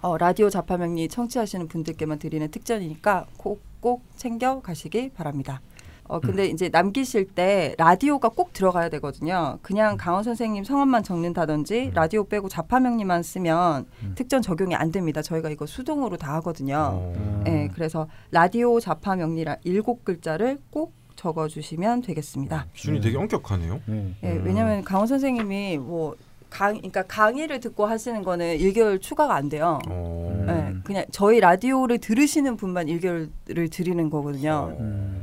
[0.01, 5.61] 어, 라디오 자파 명리 청취하시는 분들께만 드리는 특전이니까 꼭, 꼭 챙겨 가시기 바랍니다.
[6.07, 9.59] 어, 근데 이제 남기실 때 라디오가 꼭 들어가야 되거든요.
[9.61, 13.85] 그냥 강원 선생님 성함만 적는다든지 라디오 빼고 자파 명리만 쓰면
[14.15, 15.21] 특전 적용이 안 됩니다.
[15.21, 16.77] 저희가 이거 수동으로 다 하거든요.
[16.93, 17.41] 어.
[17.45, 22.67] 네, 그래서 라디오 자파 명리라 일곱 글자를 꼭 적어주시면 되겠습니다.
[22.73, 23.81] 기준이 되게 엄격하네요.
[23.85, 24.13] 네.
[24.23, 24.43] 예, 음.
[24.45, 26.15] 왜냐하면 강원 선생님이 뭐
[26.49, 29.79] 강, 그러니까 강의를 듣고 하시는 거는 1개월 추가가 안 돼요.
[29.89, 30.45] 어.
[30.47, 34.75] 예, 그냥 저희 라디오를 들으시는 분만 1개월을 드리는 거거든요.
[34.79, 35.16] 음.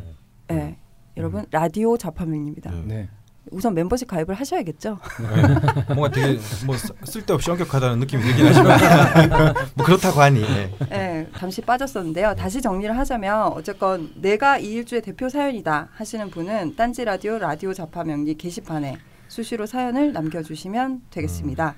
[0.54, 0.76] 예,
[1.16, 2.70] 여러분 라디오 자파명입니다.
[2.70, 2.82] 네.
[2.84, 3.08] 네.
[3.52, 4.98] 우선 멤버십 가입을 하셔야겠죠.
[5.20, 5.94] 네.
[5.94, 8.78] 뭔가 되게 뭐 쓰- 쓸데없이 엄격하다는 느낌이 들긴 하지만
[9.76, 10.40] 뭐 그렇다고 하니.
[10.40, 10.70] 네.
[10.92, 12.34] 예, 잠시 빠졌었는데요.
[12.36, 18.34] 다시 정리를 하자면 어쨌건 내가 이 일주의 대표 사연이다 하시는 분은 딴지 라디오 라디오 자파명리
[18.36, 18.96] 게시판에
[19.28, 21.74] 수시로 사연을 남겨주시면 되겠습니다.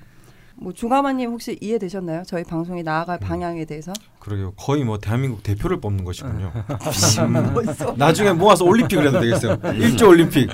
[0.59, 2.23] 뭐 중가마님 혹시 이해되셨나요?
[2.25, 3.93] 저희 방송이 나아갈 방향에 대해서?
[4.19, 4.53] 그러게요.
[4.57, 6.51] 거의 뭐 대한민국 대표를 뽑는 것이군요.
[6.51, 7.95] 음.
[7.95, 9.57] 나중에 모아서 올림픽을 해도 되겠어요.
[9.75, 10.49] 일조 올림픽.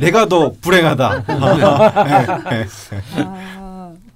[0.00, 1.24] 내가 더 불행하다.
[1.26, 2.38] 아,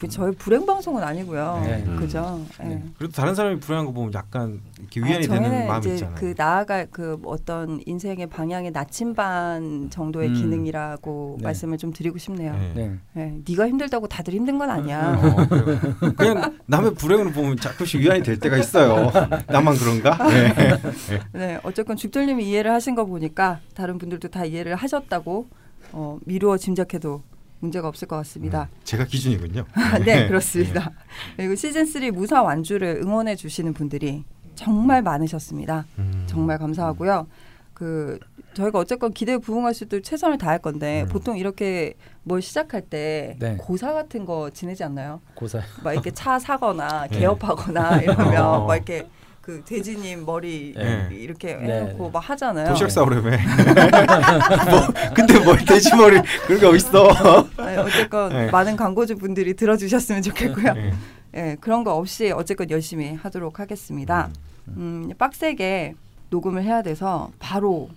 [0.05, 1.63] 그 저희 불행 방송은 아니고요.
[1.65, 1.85] 네.
[1.99, 2.41] 그죠?
[2.63, 2.65] 예.
[2.69, 2.85] 네.
[2.99, 6.15] 그래도 다른 사람이 불행한 거 보면 약간 이렇게 아, 위안이 되는 저희는 마음이 있잖아요.
[6.19, 10.35] 그 나아갈 그 어떤 인생의 방향의 나침반 정도의 음.
[10.35, 11.45] 기능이라고 네.
[11.45, 12.53] 말씀을 좀 드리고 싶네요.
[12.53, 12.73] 네.
[12.75, 12.99] 네.
[13.15, 13.41] 네.
[13.45, 15.17] 네 가 힘들다고 다들 힘든 건 아니야.
[15.23, 16.13] 어.
[16.17, 19.13] 그냥 남의 불행을 보면 자꾸씩 위안이 될 때가 있어요.
[19.49, 20.17] 나만 그런가?
[20.29, 20.53] 네.
[21.33, 25.47] 네, 어쨌건 죽돌님이 이해를 하신 거 보니까 다른 분들도 다 이해를 하셨다고
[25.93, 27.23] 어, 미루어 짐작해도
[27.61, 28.69] 문제가 없을 것 같습니다.
[28.85, 29.65] 제가 기준이군요.
[30.05, 30.91] 네, 그렇습니다.
[31.37, 35.87] 그리고 시즌 3 무사 완주를 응원해 주시는 분들이 정말 많으셨습니다.
[35.99, 36.25] 음.
[36.27, 37.27] 정말 감사하고요.
[37.73, 38.19] 그
[38.55, 41.09] 저희가 어쨌건 기대에 부응할 수 있도록 최선을 다할 건데 음.
[41.09, 43.57] 보통 이렇게 뭘 시작할 때 네.
[43.57, 45.21] 고사 같은 거 지내지 않나요?
[45.35, 45.61] 고사.
[45.83, 47.19] 막 이렇게 차 사거나 네.
[47.19, 48.67] 개업하거나 이러면 어.
[48.67, 49.09] 막 이렇게
[49.45, 51.07] 그 돼지님 머리 네.
[51.11, 51.83] 이렇게 네.
[51.83, 52.67] 해놓고 막 하잖아요.
[52.71, 53.39] 도시락 싸오려면
[54.71, 57.47] 뭐 근데 뭘 돼지 머리 그런 게 어딨어?
[57.59, 58.51] 네, 어쨌건 네.
[58.51, 60.73] 많은 광고주 분들이 들어주셨으면 좋겠고요.
[60.73, 60.95] 네.
[61.37, 64.31] 예, 그런 거 없이 어쨌건 열심히 하도록 하겠습니다.
[64.79, 65.95] 음, 빡세게
[66.31, 67.91] 녹음을 해야 돼서 바로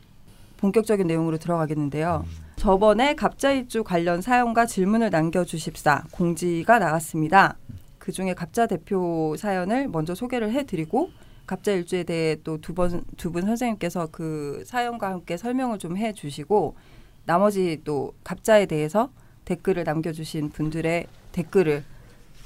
[0.58, 2.26] 본격적인 내용으로 들어가겠는데요.
[2.58, 7.56] 저번에 갑자입주 관련 사연과 질문을 남겨주십사 공지가 나갔습니다.
[8.00, 11.10] 그 중에 갑자 대표 사연을 먼저 소개를 해드리고
[11.48, 16.76] 갑자 일주에 대해 또 두 번 두 분 선생님께서 그 사연과 함께 설명을 좀 해주시고
[17.26, 19.10] 나머지 또 갑자에 대해서
[19.46, 21.84] 댓글을 남겨주신 분들의 댓글을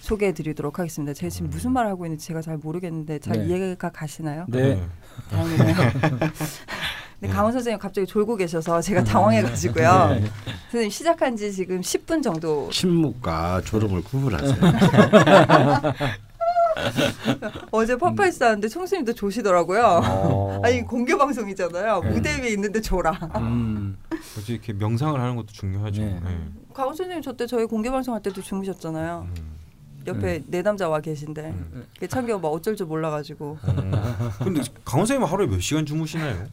[0.01, 1.13] 소개해드리도록 하겠습니다.
[1.13, 3.45] 제가 지금 무슨 말을 하고 있는지 제가 잘 모르겠는데 잘 네.
[3.47, 4.45] 이해가 가시나요?
[4.49, 4.81] 네.
[5.29, 5.75] 다행이네요.
[7.19, 10.07] 근데 강헌 선생님 갑자기 졸고 계셔서 제가 당황해가지고요.
[10.15, 10.23] 네.
[10.71, 12.69] 선생님 시작한 지 지금 10분 정도.
[12.71, 14.55] 침묵과 졸음을 구분하세요.
[17.71, 20.01] 어제 파파이스 하는데 총수님도 조시더라고요.
[20.03, 20.61] 어.
[20.63, 22.01] 아니 공개 방송이잖아요.
[22.01, 22.09] 네.
[22.11, 23.11] 무대 위에 있는데 졸아.
[23.37, 23.97] 음.
[24.09, 26.01] 그래서 이렇게 명상을 하는 것도 중요하죠.
[26.01, 26.19] 네.
[26.23, 26.47] 네.
[26.73, 29.27] 강헌 선생님 저때 저희 공개 방송 할 때도 주무셨잖아요.
[29.27, 29.61] 음.
[30.07, 31.85] 옆에 네 남자 와 계신데 음.
[31.99, 33.57] 그 참겨 막 어쩔 줄 몰라가지고.
[33.63, 33.91] 음.
[34.39, 36.47] 근데 강원 선생님 하루에 몇 시간 주무시나요?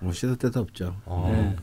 [0.00, 0.96] 뭐 시도 때도 없죠.
[1.06, 1.56] 아, 네.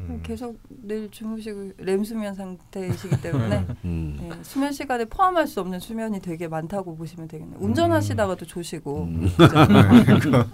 [0.00, 0.20] 음.
[0.22, 4.16] 계속 내일 주무시고 렘 수면 상태이시기 때문에 음.
[4.20, 7.58] 네, 수면 시간에 포함할 수 없는 수면이 되게 많다고 보시면 되겠네요.
[7.60, 9.04] 운전하시다가도 조시고.
[9.04, 9.28] 음.
[10.20, 10.44] 그죠?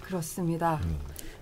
[0.00, 0.80] 그렇습니다.
[0.84, 0.98] 음.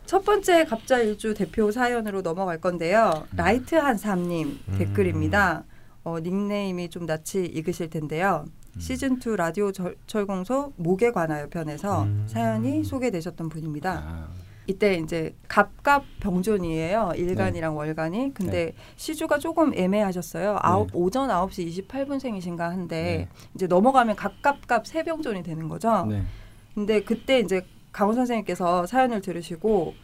[0.06, 3.26] 첫 번째 갑자 일주 대표 사연으로 넘어갈 건데요.
[3.36, 4.74] 라이트 한 삼님 음.
[4.78, 5.64] 댓글입니다.
[6.02, 8.44] 어, 닉네임이 좀 낯이 익으실 텐데요.
[8.74, 8.80] 음.
[8.80, 12.26] 시즌 2 라디오 절, 철공소 목에 관하여 편에서 음.
[12.28, 14.02] 사연이 소개되셨던 분입니다.
[14.04, 14.28] 아.
[14.70, 17.12] 이때 이제 갑갑 병존이에요.
[17.16, 18.34] 일간이랑 월간이.
[18.34, 20.58] 근데 시주가 조금 애매하셨어요.
[20.60, 26.06] 아홉 오전 9시 28분생이신가 한데 이제 넘어가면 갑갑갑 세병존이 되는 거죠.
[26.06, 26.22] 네.
[26.74, 29.94] 근데 그때 이제 강원 선생님께서 사연을 들으시고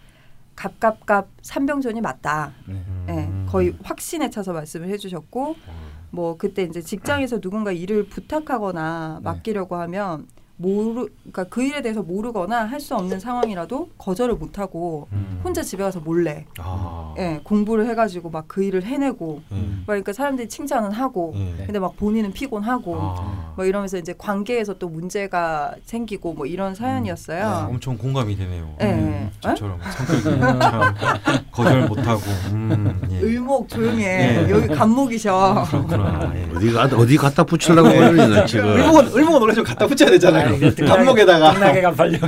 [0.57, 2.52] 갑갑갑 삼병존이 맞다.
[2.66, 2.83] 네.
[3.09, 5.55] 예, 거의 확신에 차서 말씀을 해 주셨고
[6.11, 9.24] 뭐 그때 이제 직장에서 누군가 일을 부탁하거나 네.
[9.24, 10.26] 맡기려고 하면
[10.59, 15.40] 모르 그러니까 그 일에 대해서 모르거나 할 수 없는 상황이라도 거절을 못 하고 음.
[15.45, 17.14] 혼자 집에 가서 몰래 아.
[17.19, 19.83] 예, 공부를 해가지고 막 그 일을 해내고 음.
[19.87, 21.64] 그러니까 사람들이 칭찬은 하고 예.
[21.66, 23.53] 근데 막 본인은 피곤하고 아.
[23.57, 27.69] 뭐 이러면서 이제 관계에서 또 문제가 생기고 뭐 이런 사연이었어요.
[27.71, 28.75] 엄청 공감이 되네요.
[28.81, 28.92] 예.
[28.92, 29.40] 음, 예.
[29.40, 30.95] 저처럼 성격이 참
[31.51, 32.21] 거절 못하고.
[32.53, 33.21] 음, 예.
[33.46, 34.50] 을목 조용해 예.
[34.50, 35.66] 여기 감목이셔.
[35.70, 36.32] 그렇구나.
[36.35, 36.48] 예.
[36.56, 38.66] 어디 가 어디 갖다 붙이려고 그러는 지금.
[38.72, 40.59] 을목은 을목은 원래 좀 갖다 붙여야 되잖아요.
[40.87, 41.52] 감목에다가.
[41.54, 42.18] 등나게가 팔려.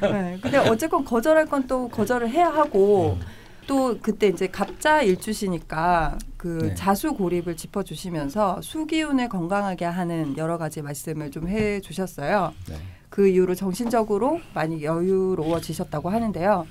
[0.00, 3.26] 네, 근데 어쨌건 거절할 건 또 거절을 해야 하고 음.
[3.66, 6.74] 또 그때 이제 갑자 일주시니까 그 네.
[6.74, 12.54] 자수 고립을 짚어주시면서 수기운을 건강하게 하는 여러 가지 말씀을 좀 해주셨어요.
[12.70, 12.74] 네.
[13.08, 16.66] 그 이후로 정신적으로 많이 여유로워지셨다고 하는데요.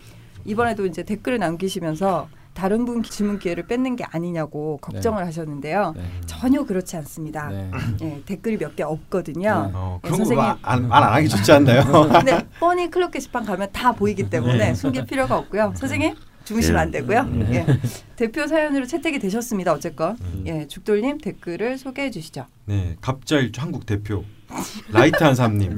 [0.45, 5.93] 이번에도 이제 댓글을 남기시면서 다른 분 질문 기회를 뺏는 게 아니냐고 걱정을 하셨는데요.
[5.95, 6.03] 네.
[6.25, 7.47] 전혀 그렇지 않습니다.
[7.49, 7.71] 네.
[8.01, 9.71] 예, 댓글이 몇 개 없거든요.
[9.73, 10.45] 어, 예, 그런 선생님.
[10.61, 11.83] 거말안 안 하기 좋지 않나요?
[12.11, 15.73] 근데 뻔히 클럽 게시판 가면 다 보이기 때문에 숨길 필요가 없고요.
[15.75, 17.29] 선생님 주무시면 안 되고요.
[17.51, 17.65] 예.
[18.17, 19.71] 대표 사연으로 채택이 되셨습니다.
[19.71, 22.45] 어쨌건 예, 죽돌님 댓글을 소개해 주시죠.
[22.65, 24.25] 네, 갑자일주 한국 대표
[24.91, 25.77] 라이트한 삶님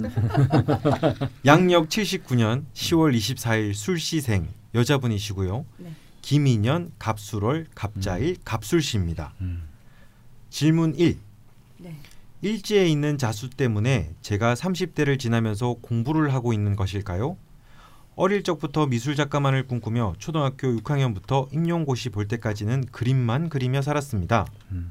[1.45, 5.65] 양력 79년 10월 24일 술시생 여자분이시고요.
[5.77, 5.91] 네.
[6.21, 9.33] 기미년 갑술월 갑자일 갑술시입니다.
[9.41, 9.63] 음.
[10.49, 11.17] 질문 1.
[11.79, 11.95] 네.
[12.41, 17.37] 일지에 있는 자수 때문에 제가 30대를 지나면서 공부를 하고 있는 것일까요?
[18.15, 24.45] 어릴 적부터 미술 작가만을 꿈꾸며 초등학교 6학년부터 임용고시 볼 때까지는 그림만 그리며 살았습니다.
[24.71, 24.89] 음.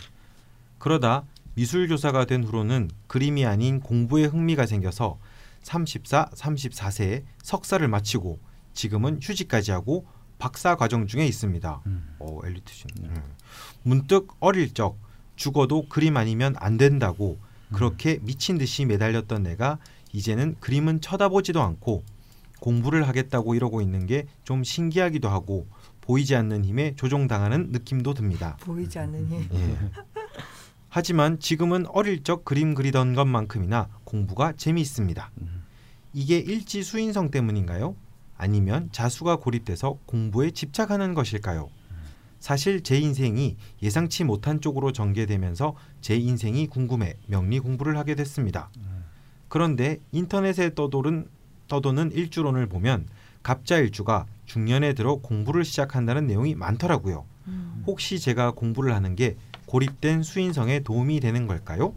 [0.79, 1.25] 그러다
[1.61, 5.18] 미술 교사가 된 후로는 그림이 아닌 공부에 흥미가 생겨서
[5.61, 8.38] 34, 34세에 석사를 마치고
[8.73, 10.07] 지금은 휴직까지 하고
[10.38, 11.83] 박사 과정 중에 있습니다.
[11.85, 12.16] 음.
[12.18, 12.88] 어, 엘리트신.
[13.05, 13.14] 음.
[13.83, 14.96] 문득 어릴 적
[15.37, 17.38] 죽어도 그림 아니면 안 된다고
[17.75, 19.77] 그렇게 미친 듯이 매달렸던 내가
[20.14, 22.05] 이제는 그림은 쳐다보지도 않고
[22.61, 25.66] 공부를 하겠다고 이러고 있는 게 좀 신기하기도 하고
[26.01, 28.57] 보이지 않는 힘에 조종당하는 느낌도 듭니다.
[28.62, 29.46] 보이지 않으니.
[29.53, 29.79] 예.
[30.90, 35.31] 하지만 지금은 어릴 적 그림 그리던 것만큼이나 공부가 재미있습니다.
[36.12, 37.94] 이게 일지 수인성 때문인가요?
[38.37, 41.68] 아니면 자수가 고립돼서 공부에 집착하는 것일까요?
[42.40, 48.70] 사실 제 인생이 예상치 못한 쪽으로 전개되면서 제 인생이 궁금해 명리 공부를 하게 됐습니다.
[49.48, 51.29] 그런데 인터넷에 떠도는
[51.68, 53.07] 떠도는 일주론을 보면
[53.44, 57.24] 갑자일주가 중년에 들어 공부를 시작한다는 내용이 많더라고요.
[57.46, 57.85] 음.
[57.87, 59.37] 혹시 제가 공부를 하는 게
[59.70, 61.94] 고립된 수인성에 도움이 되는 걸까요?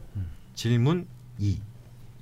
[0.53, 1.07] 질문
[1.39, 1.59] 2.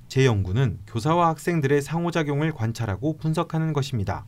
[0.08, 4.24] 제 연구는 교사와 학생들의 상호작용을 관찰하고 분석하는 것입니다.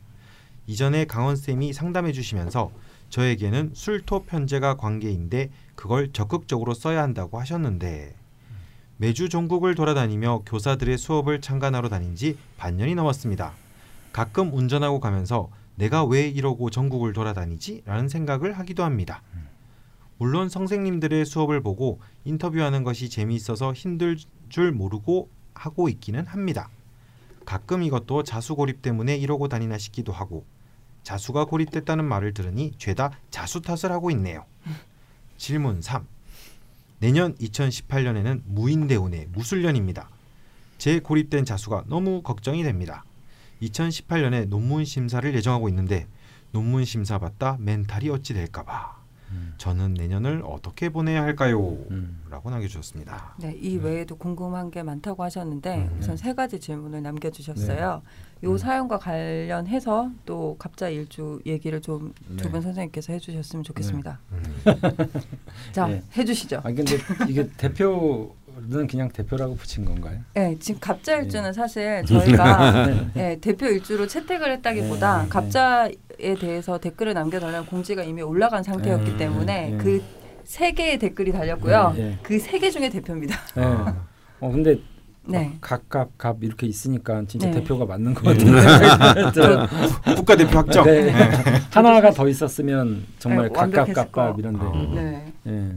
[0.67, 2.71] 이전에 강원 쌤이 상담해 주시면서
[3.09, 8.15] 저에게는 술토 편제가 관계인데 그걸 적극적으로 써야 한다고 하셨는데
[8.99, 13.55] 매주 전국을 돌아다니며 교사들의 수업을 참관하러 다닌 지 반년이 넘었습니다.
[14.13, 17.85] 가끔 운전하고 가면서 내가 왜 이러고 전국을 돌아다니지?
[17.87, 19.23] 라는 생각을 하기도 합니다.
[20.25, 24.17] 물론 선생님들의 수업을 보고 인터뷰하는 것이 재미있어서 힘들
[24.49, 26.71] 줄 모르고 하고 있기는 합니다.
[27.45, 30.47] 가끔 이것도 자수 고립 때문에 이러고 다니나 싶기도 하고
[31.03, 34.47] 자수가 고립됐다는 말을 들으니 죄다 자수 탓을 하고 있네요.
[35.37, 36.07] 질문 3.
[37.01, 40.09] 내년 2018년에는 무인대운의 무술년입니다.
[40.79, 43.05] 제 고립된 자수가 너무 걱정이 됩니다.
[43.61, 46.07] 2018년에 논문 심사를 예정하고 있는데
[46.51, 48.94] 논문 심사 받다 멘탈이 어찌 될까봐
[49.59, 51.77] 저는 내년을 어떻게 보내야 할까요?
[51.91, 52.21] 음.
[52.31, 53.37] 라고 남겨주셨습니다.
[53.39, 55.97] 네, 이 외에도 궁금한 게 많다고 하셨는데 음.
[56.01, 58.03] 우선 세 가지 질문을 남겨주셨어요.
[58.45, 58.59] 요 음.
[58.59, 62.37] 사연과 관련해서 또 갑자 일주 얘기를 좀 네.
[62.37, 64.21] 두분 선생님께서 해주셨으면 좋겠습니다.
[64.33, 64.43] 음.
[65.73, 66.03] 자, 네.
[66.17, 66.59] 해주시죠.
[66.59, 66.97] 아 근데
[67.29, 68.35] 이게 대표
[68.69, 70.19] 는 그냥 대표라고 붙인 건가요?
[70.35, 73.11] 네, 지금 갑자 일주는 사실 저희가 네.
[73.15, 75.29] 네, 대표 일주로 채택을 했다기보다 네, 네.
[75.29, 79.77] 갑자에 대해서 댓글을 남겨달라는 공지가 이미 올라간 상태였기 네, 때문에 네.
[80.43, 81.93] 그세 개의 댓글이 달렸고요.
[81.97, 82.19] 네, 네.
[82.23, 83.39] 그세 개 중에 대표입니다.
[83.57, 83.63] 네.
[83.65, 84.07] 아.
[84.41, 84.79] 어 근데
[85.27, 85.57] 네.
[85.61, 87.61] 각갑갑 이렇게 있으니까 진짜 네.
[87.61, 88.61] 대표가 맞는 것 같은데
[90.15, 90.85] 국가 대표 확정.
[90.85, 91.11] 네.
[91.71, 94.37] 하나가 더 있었으면 정말 네, 각갑갑갑 거.
[94.39, 95.33] 이런데 어.
[95.45, 95.73] 네.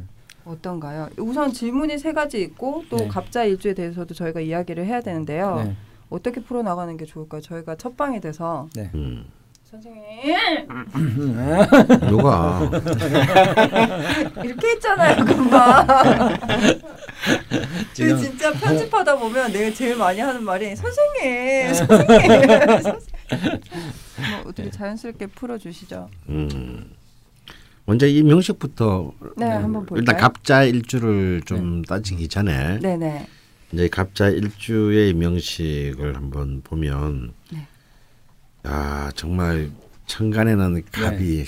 [0.47, 0.51] 예.
[0.51, 1.09] 어떤가요?
[1.17, 3.07] 우선 질문이 세 가지 있고 또 네.
[3.07, 5.63] 갑자 일주에 대해서도 저희가 이야기를 해야 되는데요.
[5.63, 5.75] 네.
[6.09, 7.41] 어떻게 풀어 나가는 게 좋을까요?
[7.41, 8.89] 저희가 첫 방에 돼서 네.
[8.95, 9.25] 음.
[9.69, 10.33] 선생님
[12.07, 12.61] 누가
[14.41, 15.85] 이렇게 했잖아요 금방.
[17.93, 22.27] 지금- 그 진짜 편집하다 보면 내가 제일 많이 하는 말이 선생님, 선생님.
[22.81, 22.93] 선생님.
[24.17, 26.09] 뭐 어떻게 자연스럽게 풀어주시죠.
[26.29, 26.91] 음.
[27.87, 29.99] 먼저 이 명식부터 네, 한번 볼까요?
[29.99, 33.25] 일단 갑자 일주를 좀 따지기 전에 네네.
[33.71, 37.65] 이제 갑자 일주의 명식을 한번 보면 네.
[38.67, 39.71] 야 정말
[40.05, 41.45] 천간에는 갑이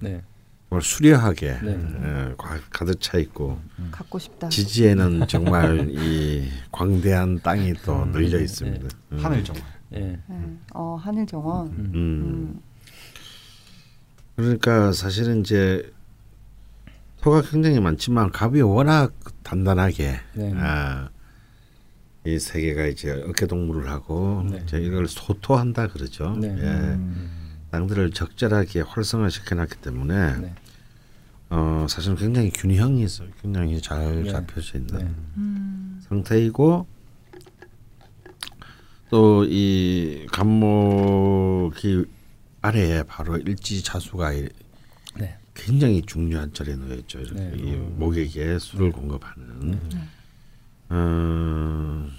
[0.00, 0.22] 네.
[0.68, 1.70] 정말 수려하게 네.
[1.70, 3.60] 예, 가- 가득 차 있고
[3.92, 4.48] 갖고 싶다.
[4.48, 8.88] 지지에는 정말 이 광대한 땅이 또 널려 있습니다.
[9.12, 9.18] 음.
[9.24, 9.62] 하늘 정말.
[9.94, 9.98] 예.
[10.00, 10.56] 네.
[10.74, 11.68] 어 하늘 정원.
[11.68, 11.92] 음.
[11.94, 12.60] 음.
[14.38, 15.92] 그러니까 사실은 이제
[17.20, 20.52] 토가 굉장히 많지만 갑이 워낙 단단하게 네.
[20.54, 21.08] 아,
[22.24, 24.62] 이세 개가 이제 어깨 동무를 하고 네.
[24.62, 26.36] 이제 이걸 소토한다 그러죠.
[26.40, 26.54] 네.
[26.56, 26.98] 예.
[27.72, 30.54] 땅들을 적절하게 활성화시켜놨기 때문에 네.
[31.50, 34.30] 어, 사실은 굉장히 균형이 있어, 굉장히 잘 네.
[34.30, 35.14] 잡혀져 있는 네.
[35.36, 36.00] 음.
[36.08, 36.86] 상태이고
[39.10, 42.17] 또이 간목이
[42.68, 44.48] 아래에 바로 일지자수가 이-
[45.16, 45.36] 네.
[45.54, 47.18] 굉장히 중요한 자리에 놓여 있죠.
[47.18, 47.52] 이렇게 네.
[47.56, 49.78] 이 목에게 술을 공급하는.
[50.90, 52.10] 음,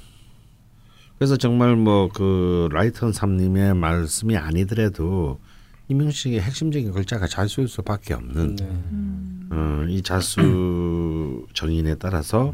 [1.17, 5.39] 그래서 정말 뭐 그 라이턴 삼님의 말씀이 아니더라도
[5.87, 8.65] 이명식의 핵심적인 글자가 자수일 수밖에 없는 네.
[9.51, 12.53] 어, 이 자수 정인에 따라서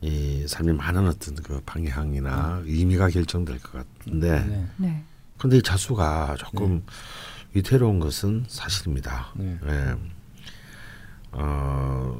[0.00, 4.66] 이 삶이 많은 어떤 그 방향이나 의미가 결정될 것 같은데 네.
[4.78, 5.04] 네.
[5.42, 6.84] 근데 이 자수가 조금
[7.52, 9.32] 위태로운 것은 사실입니다.
[9.34, 9.58] 네.
[9.66, 9.94] 예.
[11.32, 12.16] 어,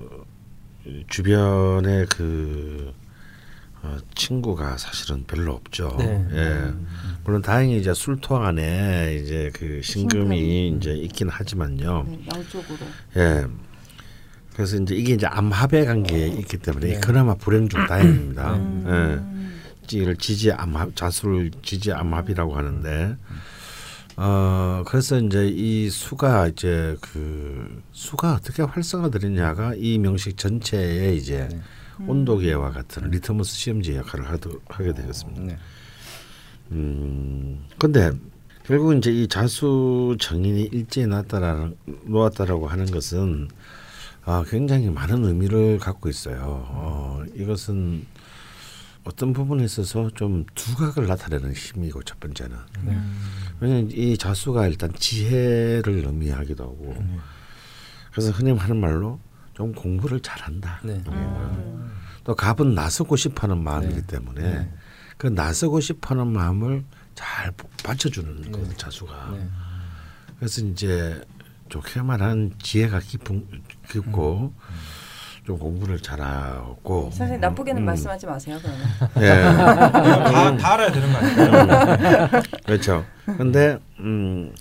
[1.09, 2.93] 주변에 그
[3.81, 5.95] 어, 친구가 사실은 별로 없죠.
[6.01, 6.27] 네.
[6.33, 6.73] 예.
[7.23, 10.77] 물론 다행히 이제 술토 안에 이제 그 신금이 신금.
[10.79, 12.05] 이제 있긴 하지만요.
[12.09, 12.19] 네.
[12.35, 12.79] 양쪽으로.
[13.19, 13.47] 예.
[14.55, 17.01] 그래서 이제 이게 이제 암합의 관계에 있기 때문에 네.
[17.01, 18.55] 그나마 불행 중 다행입니다.
[18.55, 19.29] 음.
[19.29, 19.42] 예.
[19.99, 23.17] 이를 지지 암합 자수를 지지 암합이라고 하는데
[24.17, 31.61] 어 그래서 이제 이 수가 이제 그 수가 어떻게 활성화되느냐가 이 명식 전체에 이제 네.
[32.07, 35.43] 온도계와 같은 리트머스 시험지 역할을 하도, 하게 되겠습니다.
[35.43, 35.59] 네.
[36.73, 38.13] 음 근데
[38.65, 43.49] 결국 이제 이 자수 정인이 일제히 놓았다라는 놓았다라고 하는 것은
[44.25, 46.65] 아 굉장히 많은 의미를 갖고 있어요.
[46.69, 48.07] 어, 이것은
[49.05, 52.99] 어떤 부분에 있어서 좀 두각을 나타내는 힘이고 첫 번째는 네.
[53.61, 57.05] 왜냐하면 이 자수가 일단 지혜를 의미하기도 하고
[58.13, 59.19] 그래서 흔히 하는 말로
[59.55, 60.81] 좀 공부를 잘한다.
[60.85, 61.03] 네.
[61.09, 61.93] 음.
[62.25, 64.07] 또 갑은 나서고 싶어하는 마음이기 네.
[64.07, 64.73] 때문에 네.
[65.17, 66.85] 그 나서고 싶어하는 마음을
[67.15, 67.53] 잘
[67.85, 69.31] 받쳐주는 거거든 자수가.
[69.33, 69.49] 네.
[70.39, 71.23] 그래서 이제
[71.69, 74.55] 좋게 말하는 지혜가 깊은 깊고
[75.45, 77.87] 좀 공부를 잘하고 선생님 나쁘게는 음.
[77.87, 78.59] 말씀하지 마세요.
[78.63, 78.87] 그러면.
[79.19, 79.43] 예.
[80.31, 82.43] 다, 다 알아야 되는 거 아니에요?
[82.65, 83.05] 그렇죠.
[83.25, 84.53] 근데 음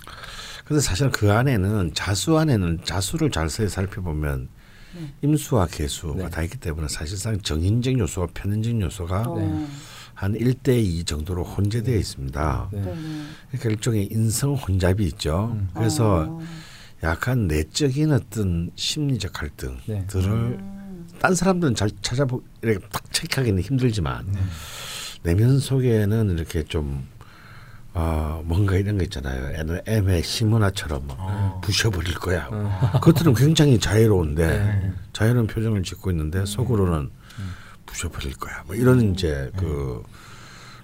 [0.66, 4.50] 근데 사실은 그 안에는 자수 안에는 자수를 자세히 살펴보면
[4.96, 5.14] 네.
[5.22, 6.30] 임수와 개수가 네.
[6.30, 9.68] 다 있기 때문에 사실상 정인적 요소와 편인적 요소가 어.
[10.14, 12.70] 한 1대2 정도로 혼재되어 있습니다.
[12.72, 12.82] 네.
[12.82, 12.94] 네.
[13.50, 15.52] 그러니까 일종의 인성 혼잡이 있죠.
[15.54, 15.70] 음.
[15.74, 16.40] 그래서 어.
[17.04, 21.08] 약간 내적인 어떤 심리적 갈등들을 음.
[21.20, 24.26] 딴 사람들은 잘 찾아보 이렇게 딱 체크하기는 힘들지만
[25.24, 27.08] 내면 속에는 이렇게 좀
[27.94, 29.54] 어, 뭔가 이런 거 있잖아요.
[29.60, 31.62] 애는 애매 시문화처럼 막 어.
[31.64, 32.48] 부셔버릴 거야.
[32.94, 34.94] 그것들은 굉장히 자유로운데 네.
[35.12, 37.10] 자유로운 표정을 짓고 있는데 속으로는
[37.86, 38.64] 부셔버릴 거야.
[38.66, 40.04] 뭐 이런 이제 그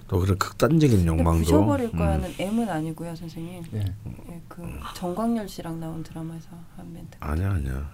[0.08, 1.98] 또 그런 극단적인 욕망도 부셔버릴 음.
[1.98, 3.62] 거야는 M은 아니고요, 선생님.
[3.70, 3.84] 네.
[4.30, 4.62] 예, 그
[4.94, 7.18] 정광열 씨랑 나온 드라마에서 한 멘트.
[7.20, 7.90] 아니야 아니야.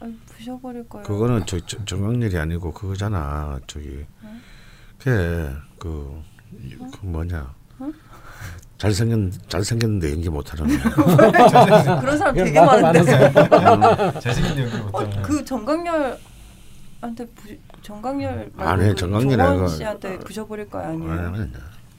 [0.00, 1.02] 아니, 부셔버릴 거야.
[1.02, 3.60] 그거는 저, 저 정강렬이 아니고 그거잖아.
[3.66, 4.06] 저기
[4.98, 7.54] 걔그 그 뭐냐.
[8.78, 10.78] 잘생겼 잘생겼는데 연기 못하는 애.
[12.00, 13.32] 그런 사람 되게 말 많은데.
[14.20, 15.22] 잘생긴 연기 어, 못하는.
[15.22, 16.18] 그 정광열
[17.04, 17.26] 한테
[18.56, 21.12] 말고 아니, 그 정광열 조원 아니고- 씨한테 부셔버릴 거야 아니에요?
[21.12, 21.46] 아니야.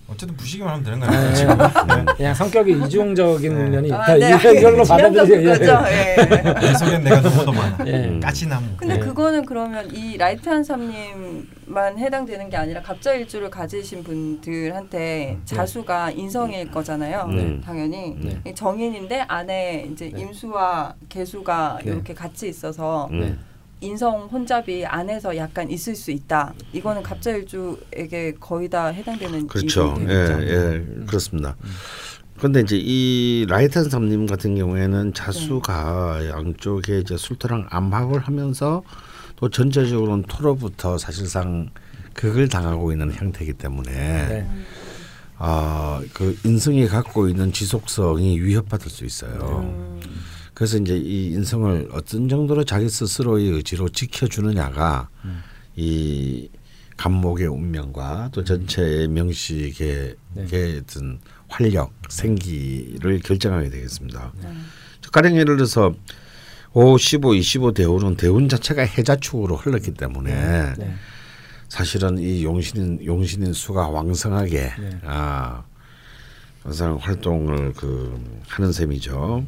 [0.08, 1.34] 어쨌든 부시기만 하면 되는 거 아니에요?
[1.34, 1.58] 지금?
[1.58, 2.14] 네.
[2.16, 3.70] 그냥 성격이 이중적인 네.
[3.70, 4.38] 면이 아, 있다.
[4.38, 5.84] 네, 이걸로 받아들이세요.
[5.88, 6.54] 예.
[6.62, 7.78] 내 속엔 내가 너무도 많아.
[7.88, 8.20] 예.
[8.22, 8.68] 가시나무.
[8.78, 9.00] 근데 네.
[9.00, 16.70] 그거는 그러면 이 라이트 한 삶님만 해당되는 게 아니라 갑자 일주를 가지신 분들한테 자수가 인성일
[16.70, 17.26] 거잖아요.
[17.28, 17.60] 네.
[17.62, 18.40] 당연히 네.
[18.46, 20.22] 이 정인인데 안에 이제 네.
[20.22, 21.92] 임수와 계수가 네.
[21.92, 23.20] 이렇게 같이 있어서 음.
[23.22, 23.36] 네.
[23.82, 26.54] 인성 혼잡이 안에서 약간 있을 수 있다.
[26.74, 29.96] 이거는 갑자 일주에게 거의 다 해당되는 그렇죠.
[30.00, 30.06] 예.
[30.12, 31.56] 예, 그렇습니다.
[32.38, 38.84] 그런데 이제 이 라이튼 삼님 같은 경우에는 자수가 양쪽에 이제 술토랑 암합을 하면서
[39.38, 41.70] 또 전체적으로는 토로부터 사실상
[42.14, 44.50] 극을 당하고 있는 형태이기 때문에 네.
[45.38, 49.66] 아, 그 인성이 갖고 있는 지속성이 위협받을 수 있어요.
[49.66, 50.00] 음,
[50.56, 55.10] 그래서 이제 이 인성을 어떤 정도로 자기 스스로의 의지로 지켜주느냐가
[55.76, 56.50] 이
[56.98, 60.80] 감목의 운명과 또 전체의 명식의 네.
[60.82, 64.32] 어떤 활력, 생기를 결정하게 되겠습니다.
[64.42, 64.50] 네.
[65.12, 65.94] 가령 예를 들어서
[66.74, 70.74] 5, 15, 25 대운은 대운 자체가 해자축으로 흘렀기 때문에 네.
[70.78, 70.96] 네.
[71.68, 75.00] 사실은 이 용신인 용신인 수가 왕성하게 네.
[75.04, 75.64] 아
[76.64, 79.46] 항상 활동을 그 하는 셈이죠.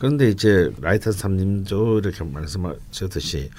[0.00, 3.50] 그런데 이제 라이터 삼님도 이렇게 말씀하셨듯이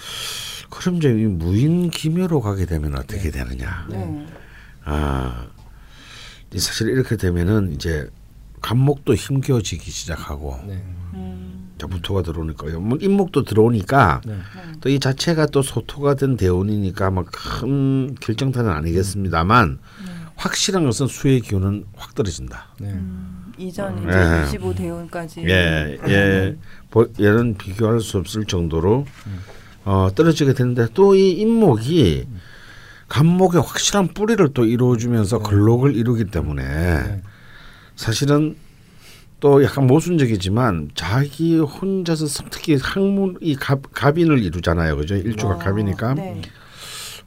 [0.72, 3.32] 그럼 이제 무인 기묘로 가게 되면 어떻게 네.
[3.32, 3.88] 되느냐?
[3.90, 4.26] 네.
[4.84, 5.48] 아
[6.58, 8.10] 사실 이렇게 되면은 이제
[8.60, 10.84] 간목도 힘겨워지기 시작하고 네.
[11.14, 11.72] 음.
[11.88, 12.80] 무토가 들어오니까요.
[12.80, 14.40] 뭐 인목도 들어오니까 네.
[14.82, 20.12] 또이 자체가 또 소토가 된 대운이니까 뭐큰 결정타는 아니겠습니다만 네.
[20.36, 22.68] 확실한 것은 수의 기운은 확 떨어진다.
[22.80, 22.90] 네.
[22.90, 24.44] 음, 이전 이제 네.
[24.48, 26.56] 25 대운까지 예, 예.
[27.20, 29.06] 얘는 비교할 수 없을 정도로
[29.86, 32.28] 어, 떨어지게 되는데 또 이 인목이
[33.08, 35.50] 간목의 확실한 뿌리를 또 이루어주면서 네.
[35.50, 37.22] 근록을 이루기 때문에 네.
[37.96, 38.56] 사실은
[39.42, 45.16] 또 약간 모순적이지만 자기 혼자서 특히 학문 이 갑, 갑인을 이루잖아요, 그죠?
[45.16, 46.14] 일주가 아, 갑이니까.
[46.14, 46.42] 네.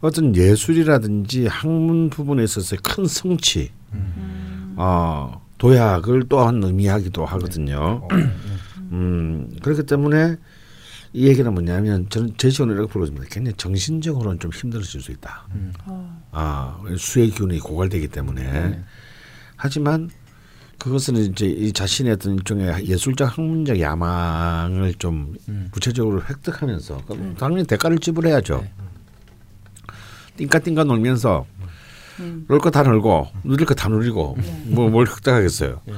[0.00, 4.74] 어떤 예술이라든지 학문 부분에 있어서 큰 성취, 음.
[4.76, 8.06] 어, 도약을 또한 의미하기도 하거든요.
[8.10, 8.16] 네.
[8.92, 10.36] 음, 그렇기 때문에
[11.12, 13.26] 이 얘기는 뭐냐면 저는 제시원을 이렇게 불러줍니다.
[13.30, 15.46] 굉장히 정신적으로는 좀 힘들어질 수 있다.
[15.54, 15.72] 음.
[16.32, 18.42] 아, 수의 기운이 고갈되기 때문에.
[18.42, 18.84] 네.
[19.56, 20.10] 하지만
[20.78, 25.68] 그것은 이제 이 자신의 어떤 일종의 예술적 학문적 야망을 좀 음.
[25.70, 27.36] 구체적으로 획득하면서 음.
[27.38, 28.60] 당연히 대가를 지불해야죠.
[28.60, 28.72] 네.
[30.36, 31.53] 띵까띵까 놀면서 음.
[32.48, 34.62] 놀 거 다 놀고 누릴 거 다 누리고 네.
[34.68, 35.80] 뭐뭘 획득하겠어요.
[35.86, 35.94] 네.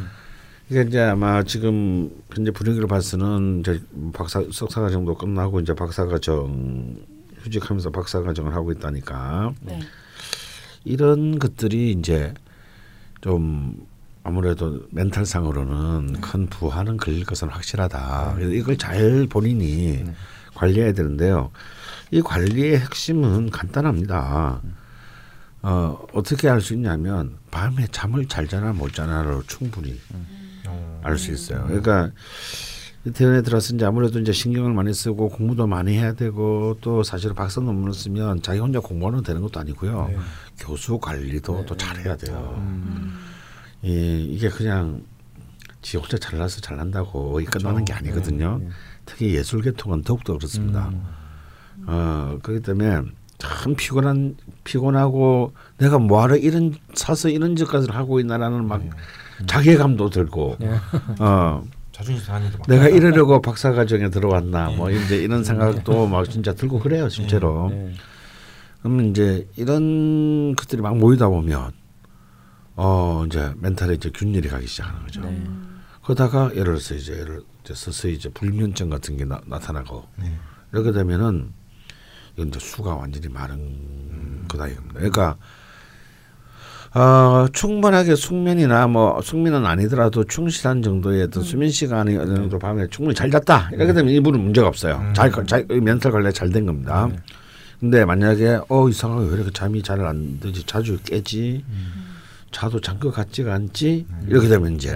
[0.68, 3.80] 이게 이제 아마 지금 현재 분위기를 봐서는 이제
[4.12, 6.96] 박사 석사과정도 끝나고 이제 박사과정
[7.42, 9.78] 휴직하면서 박사과정을 하고 있다니까 네.
[10.84, 12.34] 이런 것들이 이제
[13.20, 13.86] 좀
[14.24, 16.20] 아무래도 멘탈상으로는 네.
[16.20, 18.36] 큰 부하는 걸릴 것은 확실하다.
[18.40, 18.56] 네.
[18.56, 20.14] 이걸 잘 본인이 네.
[20.54, 21.50] 관리해야 되는데요.
[22.10, 24.60] 이 관리의 핵심은 간단합니다.
[25.68, 29.98] 어, 어떻게 알 수 있냐면 밤에 잠을 잘 자나 못 자나로 충분히
[31.02, 31.64] 알수 있어요.
[31.66, 32.12] 그러니까
[33.12, 37.94] 대원에 이제 아무래도 이제 신경을 많이 쓰고 공부도 많이 해야 되고 또 사실 박사 논문을
[37.94, 40.06] 쓰면 자기 혼자 공부하는 되는 것도 아니고요.
[40.08, 40.16] 네.
[40.58, 41.66] 교수 관리도 네.
[41.66, 42.54] 또 잘해야 돼요.
[42.58, 43.18] 음.
[43.82, 45.02] 이, 이게 그냥
[45.82, 47.50] 지 혼자 잘나서 잘난다고 그렇죠.
[47.50, 48.58] 끝나는 게 아니거든요.
[48.60, 48.68] 네.
[49.04, 50.88] 특히 예술 계통은 더욱더 그렇습니다.
[50.88, 51.04] 음.
[51.88, 53.02] 어, 그렇기 때문에
[53.46, 58.90] 참 피곤한 피곤하고 내가 뭐하러 이런 사서 이런 짓까지 하고 있나라는 막 네.
[59.40, 59.46] 음.
[59.46, 60.70] 자괴감도 들고 네.
[61.20, 61.62] 어
[62.68, 64.76] 내가 이러려고 박사 과정에 들어왔나 네.
[64.76, 67.76] 뭐 이제 이런 생각도 막 진짜 들고 그래요 실제로 네.
[67.76, 67.94] 네.
[68.80, 71.72] 그러면 이제 이런 것들이 막 모이다 보면
[72.76, 75.22] 어 이제 멘탈에 이제 균열이 가기 시작하는 거죠.
[75.22, 75.42] 네.
[76.04, 80.32] 그러다가 예를 들어서 이제 예를 들어서 이제 불면증 같은 게 나, 타나고 네.
[80.72, 81.52] 이렇게 되면은
[82.36, 84.44] 이건 이제 수가 완전히 마른 음.
[84.48, 84.94] 거다 이겁니다.
[84.96, 85.36] 그러니까
[86.94, 91.44] 어, 충분하게 숙면이나 뭐 숙면은 아니더라도 충실한 정도의 어떤 음.
[91.44, 94.96] 수면 시간이 어느 정도 밤에 충분히 잘 잤다 이렇게 되면 이분은 문제가 없어요.
[94.96, 95.14] 음.
[95.14, 97.08] 잘, 잘 멘탈 관리 잘 된 겁니다.
[97.10, 97.18] 네.
[97.80, 102.14] 근데 만약에 어 이상하게 왜 이렇게 잠이 잘 안 되지 자주 깨지 음.
[102.50, 104.26] 자도 잔 것 같지가 않지 음.
[104.30, 104.92] 이렇게 되면 이제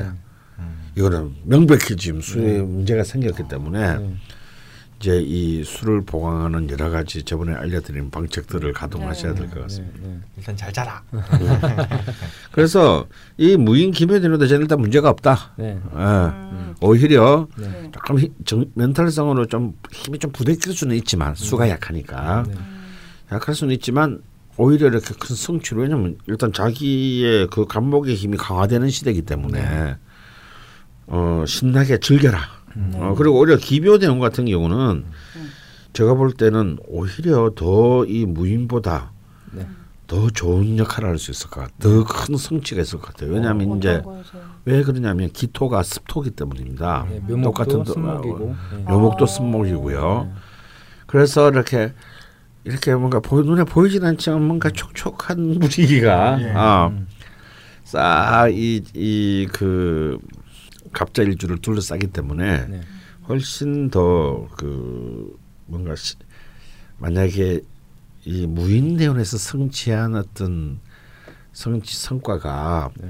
[0.59, 0.91] 음.
[0.97, 3.99] 이거는 명백히 지금 수에 문제가 생겼기 때문에
[5.01, 9.99] 이제 이 술을 보강하는 여러 가지 저번에 알려드린 방책들을 가동하셔야 될것 네, 같습니다.
[10.03, 10.19] 네, 네.
[10.37, 11.03] 일단 잘 자라.
[12.53, 13.07] 그래서
[13.39, 15.55] 이 무인 기묘대로도 저는 일단 문제가 없다.
[15.57, 15.73] 네.
[15.75, 15.81] 네.
[15.95, 16.75] 음.
[16.83, 17.49] 오히려
[17.93, 22.45] 조금 정, 멘탈성으로 좀 힘이 좀 부대낄 수는 있지만 수가 약하니까
[23.33, 24.21] 약할 수는 있지만
[24.59, 29.97] 오히려 이렇게 큰 성취로 왜냐면 일단 자기의 그 감목의 힘이 강화되는 시대이기 때문에
[31.07, 32.60] 어 신나게 즐겨라.
[32.77, 32.93] 음.
[32.97, 35.05] 어, 그리고 오히려 기묘대원 같은 경우는
[35.37, 35.51] 음.
[35.93, 39.13] 제가 볼 때는 오히려 더 이 무인보다
[39.53, 39.67] 네.
[40.07, 42.05] 더 좋은 역할을 할 수 있을 것 같아요.
[42.05, 43.33] 더 큰 성취가 있을 것 같아요.
[43.33, 44.03] 왜냐하면 어, 이제
[44.65, 47.07] 왜 그러냐면 기토가 습토기 때문입니다.
[47.11, 48.55] 네, 똑같은 묘목도
[48.87, 50.29] 묘목도 습목이고요.
[50.29, 50.41] 네.
[51.07, 51.93] 그래서 이렇게
[52.65, 56.53] 이렇게 뭔가 보, 눈에 보이진 않지만 뭔가 촉촉한 분위기가 네.
[56.55, 56.93] 어,
[57.85, 60.19] 싹이 이그
[60.93, 62.81] 갑자 일주를 둘러싸기 때문에 네.
[63.29, 66.17] 훨씬 더 그 뭔가 시,
[66.99, 67.61] 만약에
[68.25, 70.81] 이 무인 대원에서 성취한 어떤
[71.53, 73.09] 성취 성과가 네.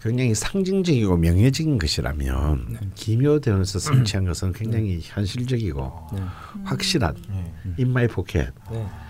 [0.00, 2.88] 굉장히 상징적이고 명예적인 것이라면 네.
[2.94, 4.28] 기묘 대운에서 성취한 음.
[4.28, 5.00] 것은 굉장히 네.
[5.02, 6.20] 현실적이고 네.
[6.64, 7.16] 확실한
[7.76, 9.03] in my pocket 어,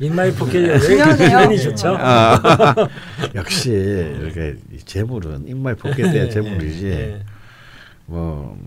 [0.00, 1.14] in my pocket이 왜 중요하네요.
[1.16, 1.96] 이렇게 표현이 좋죠?
[1.98, 2.74] 아,
[3.34, 6.84] 역시 이렇게 이 재물은 in my pocket돼야 재물이지.
[6.84, 7.24] 네.
[8.06, 8.58] 뭐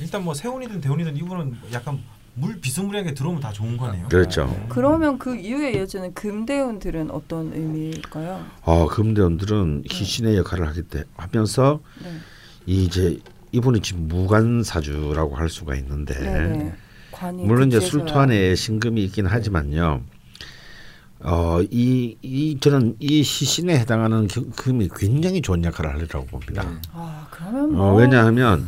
[0.00, 1.98] 일단 뭐 세운이든 대운이든 이분은 약간
[2.34, 4.08] 물 비스무리하게 들어오면 다 좋은 거네요.
[4.08, 4.66] 그렇죠.
[4.68, 8.44] 그러면 그 이후에 이어지는 금대운들은 어떤 의미일까요?
[8.62, 12.10] 어, 금대원들은 희신의 역할을 하기 때 하면서 네.
[12.66, 13.18] 이 이제
[13.52, 16.72] 이분이 지금 무관사주라고 할 수가 있는데
[17.46, 18.04] 물론 이제 그치에서야.
[18.06, 20.02] 술토 안에 신금이 있긴 하지만요.
[21.22, 26.64] 어, 이, 이 저는 이 시신에 해당하는 겨- 금이 굉장히 좋은 역할을 하리라고 봅니다.
[26.92, 28.64] 아 그러면 뭐 어, 왜냐하면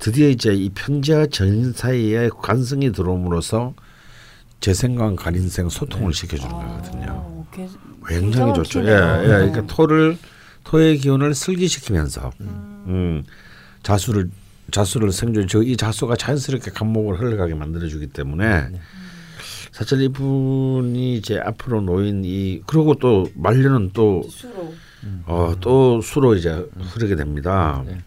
[0.00, 3.74] 드디어 이제 이 편지와 전 사이에 관성이 들어옴으로써
[4.60, 7.46] 재생과 관인생 소통을 시켜주는 거거든요.
[7.50, 7.68] 아, 게-
[8.08, 8.80] 굉장히 좋죠.
[8.80, 8.88] 예.
[9.22, 9.26] 예.
[9.26, 10.18] 그러니까 토를
[10.64, 13.22] 토의 기운을 슬기시키면서 음,
[13.84, 14.28] 자수를
[14.72, 18.68] 자수를 생존 저이 자수가 자연스럽게 감목을 흘러가게 만들어주기 때문에
[19.70, 24.74] 사실 이분이 이제 앞으로 놓인 이 그리고 또 말년은 또 수로
[25.26, 27.82] 어, 또 수로 이제 흐르게 됩니다.
[27.86, 27.98] 네.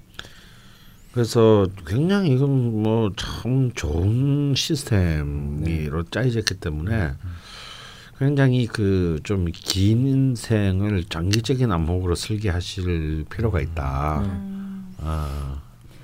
[1.14, 7.14] 그래서 굉장히 이건 뭐 참 좋은 시스템으로 짜여졌기 때문에
[8.20, 14.20] 굉장히 그 좀 긴 인생을 장기적인 안목으로 설계하실 필요가 있다.
[14.26, 14.96] 음.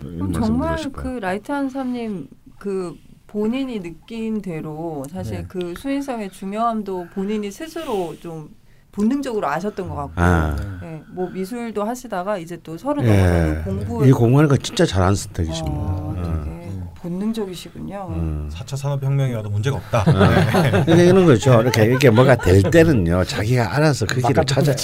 [0.02, 1.20] 그럼 정말 그 싶어요.
[1.20, 2.28] 라이트 한 삼님
[2.60, 2.96] 그
[3.28, 5.46] 본인이 느낀 대로 사실 네.
[5.48, 8.50] 그 수인성의 중요함도 본인이 스스로 좀
[8.92, 14.10] 본능적으로 아셨던 것 같고, 아, 예, 뭐 미술도 하시다가 이제 또 서른 예, 넘어서는 공부에
[14.10, 15.78] 이 공부하는 거 진짜 잘하는 선택이십니다.
[15.78, 16.41] 어, 어.
[17.02, 18.08] 본능적이시군요.
[18.16, 18.50] 음.
[18.54, 20.04] 4차 산업혁명이 와도 문제가 없다.
[20.04, 21.62] 그러니까 이런 거죠.
[21.62, 24.72] 이렇게 이렇게 뭐가 될 때는요, 자기가 알아서 그 길을 찾아.
[24.72, 24.76] 예.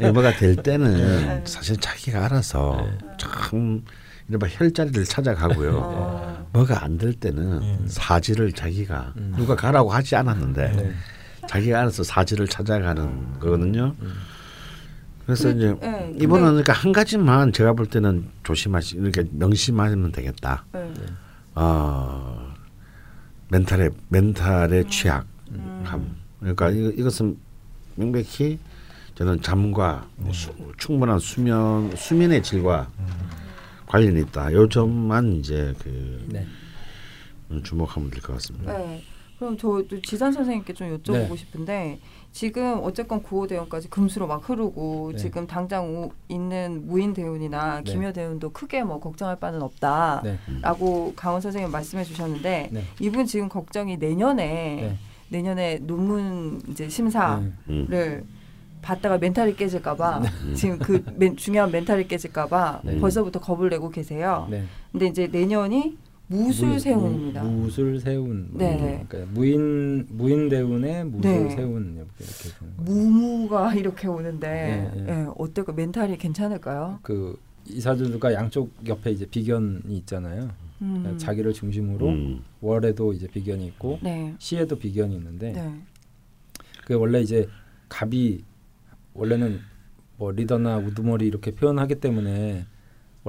[0.00, 0.10] 예.
[0.10, 2.86] 뭐가 될 때는 사실 자기가 알아서
[3.16, 3.82] 참
[4.28, 5.78] 이른바 혈자리를 찾아가고요.
[5.82, 7.86] 어, 뭐가 안 될 때는 음.
[7.88, 10.92] 사지를 자기가 누가 가라고 하지 않았는데 네.
[11.48, 13.94] 자기가 알아서 사지를 찾아가는 거거든요.
[15.28, 20.10] 그래서 근데, 이제 예, 이분은 근데- 그러니까 한 가지만 제가 볼 때는 조심하시 이렇게 명심하면
[20.10, 20.64] 되겠다.
[20.74, 20.90] 예.
[21.54, 22.54] 어,
[23.50, 26.16] 멘탈의 멘탈의 취약함.
[26.40, 27.36] 그러니까 이, 이것은
[27.96, 28.58] 명백히
[29.16, 32.88] 저는 잠과 수, 충분한 수면 수면의 질과
[33.86, 34.50] 관련이 있다.
[34.54, 36.46] 요 점만 이제 그 네.
[37.50, 38.72] 음, 주목하면 될 것 같습니다.
[39.38, 39.46] 네.
[39.46, 41.36] 그럼 저 또 지산 선생님께 좀 여쭤보고 네.
[41.36, 42.00] 싶은데
[42.32, 45.18] 지금 어쨌건 구호 대운까지 금수로 막 흐르고 네.
[45.18, 47.92] 지금 당장 우, 있는 무인 대운이나 네.
[47.92, 51.12] 기묘 대운도 크게 뭐 걱정할 바는 없다라고 네.
[51.16, 52.82] 강원 선생님 말씀해 주셨는데 네.
[53.00, 54.98] 이분 지금 걱정이 내년에 네.
[55.30, 58.22] 내년에 논문 이제 심사를 네.
[58.82, 60.22] 받다가 멘탈이 깨질까봐
[60.54, 62.98] 지금 그 맨, 중요한 멘탈이 깨질까봐 네.
[62.98, 64.46] 벌써부터 겁을 내고 계세요.
[64.50, 64.64] 네.
[64.90, 65.98] 근데 이제 내년이
[66.28, 67.42] 무술세운입니다.
[67.42, 68.50] 무, 무술세운.
[68.52, 69.06] 네네.
[69.08, 72.00] 그러니까 무인 무인 대운의 무술세운 네.
[72.00, 72.92] 이렇게 이렇게 되는 거죠.
[72.92, 75.06] 무무가 이렇게 오는데 네, 네.
[75.08, 76.98] 예, 어떨까 멘탈이 괜찮을까요?
[77.02, 80.50] 그 이사주가 양쪽 옆에 이제 비견이 있잖아요.
[80.82, 80.98] 음.
[81.00, 82.42] 그러니까 자기를 중심으로 음.
[82.60, 84.34] 월에도 이제 비견이 있고 네.
[84.38, 85.80] 시에도 비견이 있는데 네.
[86.82, 87.48] 그게 원래 이제
[87.88, 88.42] 갑이
[89.14, 89.60] 원래는
[90.18, 92.66] 뭐 리더나 우두머리 이렇게 표현하기 때문에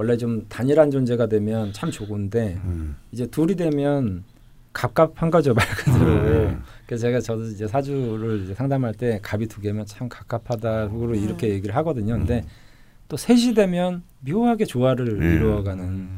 [0.00, 2.96] 원래 좀 단일한 존재가 되면 참 좋은데 음.
[3.12, 4.24] 이제 둘이 되면
[4.72, 6.06] 갑갑한 거죠 말 그대로.
[6.06, 6.62] 음.
[6.86, 11.14] 그래서 제가 저도 이제 사주를 이제 상담할 때 갑이 두 개면 참 갑갑하다고 음.
[11.16, 12.14] 이렇게 얘기를 하거든요.
[12.14, 12.46] 근데
[13.08, 15.34] 또 셋이 되면 묘하게 조화를 음.
[15.34, 16.08] 이루어가는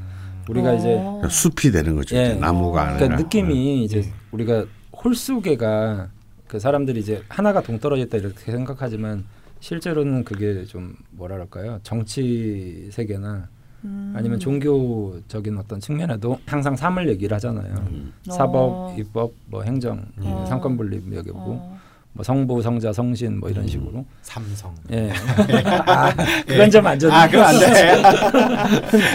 [0.49, 1.21] 우리가 이제 어.
[1.29, 2.15] 숲이 되는 거죠.
[2.15, 2.27] 예.
[2.27, 2.99] 이제 나무가 아니라.
[2.99, 4.13] 그러니까 느낌이 이제 예.
[4.31, 6.09] 우리가 홀수계가
[6.47, 9.25] 그 사람들이 이제 하나가 동떨어졌다 이렇게 생각하지만
[9.59, 13.49] 실제로는 그게 좀 뭐랄까요 정치 세계나
[13.85, 14.13] 음.
[14.17, 17.75] 아니면 종교적인 어떤 측면에도 항상 삼을 얘기를 하잖아요.
[17.91, 18.13] 음.
[18.31, 18.95] 사법, 어.
[18.99, 20.45] 입법, 뭐 행정, 어.
[20.49, 21.79] 상권 분립 여기고 어.
[22.15, 24.05] 뭐 성부, 성자, 성신 뭐 이런 식으로.
[24.21, 24.75] 삼성.
[24.93, 25.11] 예.
[25.87, 26.13] 아,
[26.47, 27.15] 그건 좀 안 좋네.
[27.15, 28.03] 아, 그건 안 돼.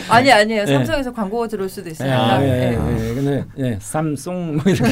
[0.09, 0.61] 아니 아니에요.
[0.63, 0.65] 예.
[0.65, 2.35] 삼성에서 광고가 들어올 수도 예, 있으니까.
[2.35, 2.71] 아, 예, 예.
[2.73, 3.13] 예, 예.
[3.13, 4.91] 근데 예, 삼송 뭐 이렇게.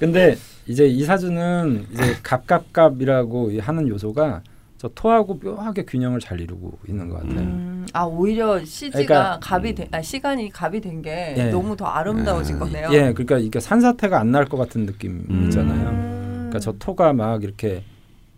[0.00, 0.36] 근데
[0.66, 4.42] 이제 이 사주는 이제 갑갑갑이라고 하는 요소가
[4.78, 7.46] 저 토하고 묘하게 균형을 잘 이루고 있는 것 같아요.
[7.90, 11.44] 음, 아 오히려 CG가 그러니까- 갑이 된, 아, 시간이 갑이 된게 예.
[11.50, 12.88] 너무 더 아름다워진 거네요.
[12.92, 15.50] 예, 그러니까 이게 산사태가 안 날 것 같은 느낌 음.
[15.54, 16.36] 음.
[16.50, 17.82] 그러니까 저 토가 막 이렇게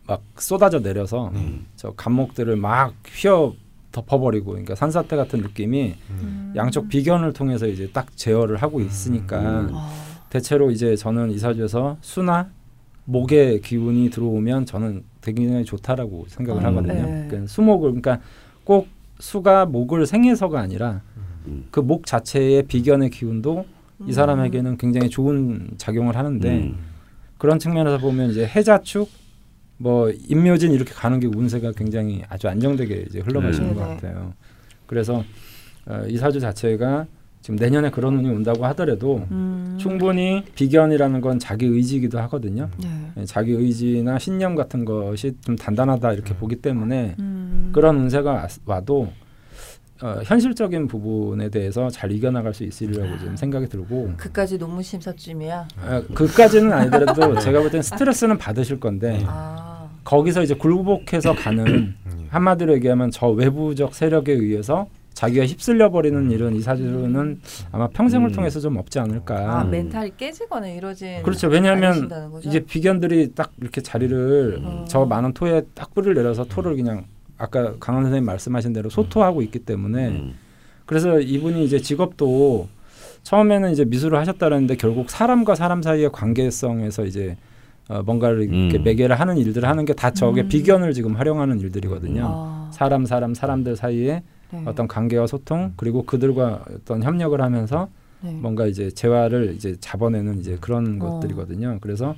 [0.06, 1.66] 막 쏟아져 내려서 음.
[1.76, 3.54] 저 감목들을 막 휘어
[3.92, 6.52] 덮어버리고 그러니까 산사태 같은 느낌이 음.
[6.56, 9.68] 양쪽 비견을 통해서 이제 딱 제어를 하고 있으니까 음.
[9.74, 9.90] 아,
[10.30, 12.48] 대체로 이제 저는 이 사주에서 수나
[13.04, 16.66] 목의 기운이 들어오면 저는 굉장히 좋다라고 생각을 음.
[16.68, 16.94] 하거든요.
[16.94, 17.26] 네.
[17.28, 18.20] 그러니까 수목을 그러니까
[18.64, 18.88] 꼭
[19.22, 21.00] 수가 목을 생해서가 아니라
[21.46, 21.66] 음.
[21.70, 23.64] 그목 자체의 비견의 기운도
[24.08, 26.76] 이 사람에게는 굉장히 좋은 작용을 하는데 음.
[27.38, 29.08] 그런 측면에서 보면 이제 해자축
[29.76, 33.74] 뭐 임묘진 이렇게 가는 게 운세가 굉장히 아주 안정되게 이제 흘러가시는 음.
[33.76, 33.80] 것.
[33.82, 34.34] 같아요.
[34.86, 35.22] 그래서
[35.86, 37.06] 어, 이 사주 자체가
[37.42, 39.76] 지금 내년에 그런 운이 온다고 하더라도 음.
[39.80, 42.70] 충분히 비견이라는 건 자기 의지이기도 하거든요.
[42.80, 42.88] 네.
[43.18, 47.70] 예, 자기 의지나 신념 같은 것이 좀 단단하다 이렇게 보기 때문에 음.
[47.74, 49.08] 그런 운세가 와- 와도
[50.00, 55.68] 어, 현실적인 부분에 대해서 잘 이겨나갈 수 있으리라고 좀 생각이 들고 그까지 논문 심사쯤이야.
[55.84, 59.88] 아, 그까지는 아니더라도 제가 볼 땐 스트레스는 받으실 건데 아.
[60.04, 62.26] 거기서 이제 굴복해서 가는 음.
[62.30, 67.40] 한마디로 얘기하면 저 외부적 세력에 의해서 자기가 휩쓸려 버리는 일은 이 사주는
[67.70, 68.32] 아마 평생을 음.
[68.32, 69.58] 통해서 좀 없지 않을까.
[69.60, 69.70] 아, 음.
[69.70, 71.48] 멘탈이 깨지거나 이러진 그렇죠.
[71.48, 72.10] 왜냐하면?
[72.44, 74.84] 이제 비견들이 딱 이렇게 자리를 음.
[74.88, 77.04] 저 많은 토에 딱 뿌리를 내려서 토를 그냥
[77.38, 80.34] 아까 강원 선생님 말씀하신 대로 소토하고 있기 때문에 음.
[80.86, 82.68] 그래서 이분이 이제 직업도
[83.22, 87.36] 처음에는 이제 미술을 하셨다는데 결국 사람과 사람 사이의 관계성에서 이제
[87.88, 88.84] 어, 뭔가를 이렇게 음.
[88.84, 90.48] 매개를 하는 일들을 하는 게 다 저게 음.
[90.48, 92.24] 비견을 지금 활용하는 일들이거든요.
[92.26, 92.70] 아.
[92.72, 94.22] 사람 사람 사람들 사이에
[94.52, 94.62] 네.
[94.66, 97.88] 어떤 관계와 소통 그리고 그들과 어떤 협력을 하면서
[98.20, 98.32] 네.
[98.32, 101.20] 뭔가 이제 재화를 이제 잡아내는 이제 그런 어.
[101.20, 101.78] 것들이거든요.
[101.80, 102.14] 그래서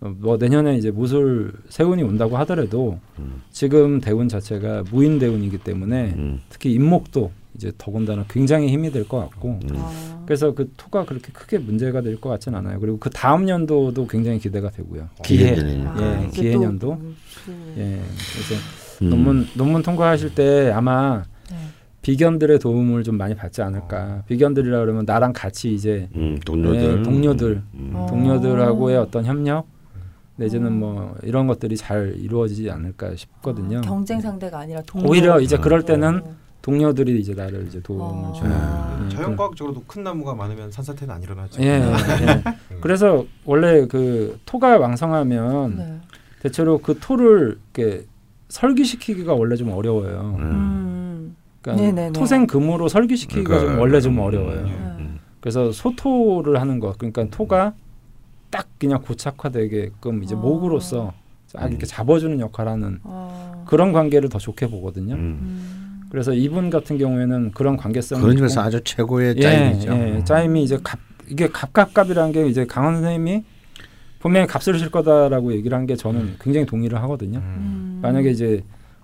[0.00, 3.42] 어, 뭐 내년에 이제 무술 세운이 온다고 하더라도 음.
[3.50, 6.40] 지금 대운 자체가 무인 대운이기 때문에 음.
[6.48, 9.76] 특히 임목도 이제 더군다나 굉장히 힘이 될 것 같고 음.
[9.76, 10.22] 아.
[10.26, 12.78] 그래서 그 토가 그렇게 크게 문제가 될 것 같지는 않아요.
[12.80, 15.08] 그리고 그 다음 연도도 굉장히 기대가 되고요.
[15.24, 16.20] 기해 기해년이니까.
[16.22, 16.86] 예, 이게 기해 년도.
[16.86, 18.00] 또, 음, 그, 예,
[18.32, 18.62] 그래서
[19.02, 19.10] 음.
[19.10, 21.37] 논문 논문 통과하실 때 아마 네.
[22.02, 24.22] 비견들의 도움을 좀 많이 받지 않을까.
[24.28, 26.98] 비견들이라 그러면 나랑 같이 이제 음, 동료들.
[26.98, 27.92] 예, 동료들, 음.
[27.94, 28.06] 어.
[28.08, 29.66] 동료들하고의 어떤 협력
[30.36, 30.70] 내지는 어.
[30.70, 33.78] 뭐 이런 것들이 잘 이루어지지 않을까 싶거든요.
[33.78, 35.10] 아, 경쟁 상대가 아니라 동료.
[35.10, 35.84] 오히려 이제 그럴 어.
[35.84, 36.22] 때는
[36.62, 38.32] 동료들이 이제 나를 이제 도움을 어.
[38.32, 38.52] 주는.
[38.52, 38.98] 아.
[39.00, 41.60] 음, 자연과학적으로도 큰 나무가 많으면 산사태는 안 일어나죠.
[41.62, 42.42] 예, 예.
[42.80, 46.00] 그래서 원래 그 토가 왕성하면 네.
[46.42, 48.04] 대체로 그 토를 이렇게
[48.48, 50.36] 설기시키기가 원래 좀 어려워요.
[51.74, 51.78] 음.
[51.78, 51.94] 음.
[51.94, 52.18] 그러니까.
[52.18, 54.64] 토생금으로 설기시키기가 좀 그러니까, 원래 좀 음, 어려워요.
[54.64, 54.70] 네.
[54.70, 55.18] 음.
[55.40, 57.72] 그래서 소토를 하는 거, 그러니까 토가
[58.50, 60.38] 딱 그냥 고착화되게끔 이제 아.
[60.38, 61.12] 목으로서
[61.52, 63.64] 딱 이렇게 잡아주는 역할하는 아.
[63.66, 65.14] 그런 관계를 더 좋게 보거든요.
[65.14, 65.18] 음.
[65.20, 66.00] 음.
[66.10, 69.92] 그래서 이분 같은 경우에는 그런 관계성이 그런 점에서 아주 최고의 예, 짜임이죠.
[69.92, 70.98] 예, 짜임이 이제 갑
[71.28, 73.44] 이게 갑갑갑이라는 게 이제 강원 선생님이
[74.18, 77.38] 분명히 값을 실 거다라고 얘기를 한 게 저는 굉장히 동의를 하거든요.
[77.40, 77.98] 음.
[78.02, 78.62] 만약에 이제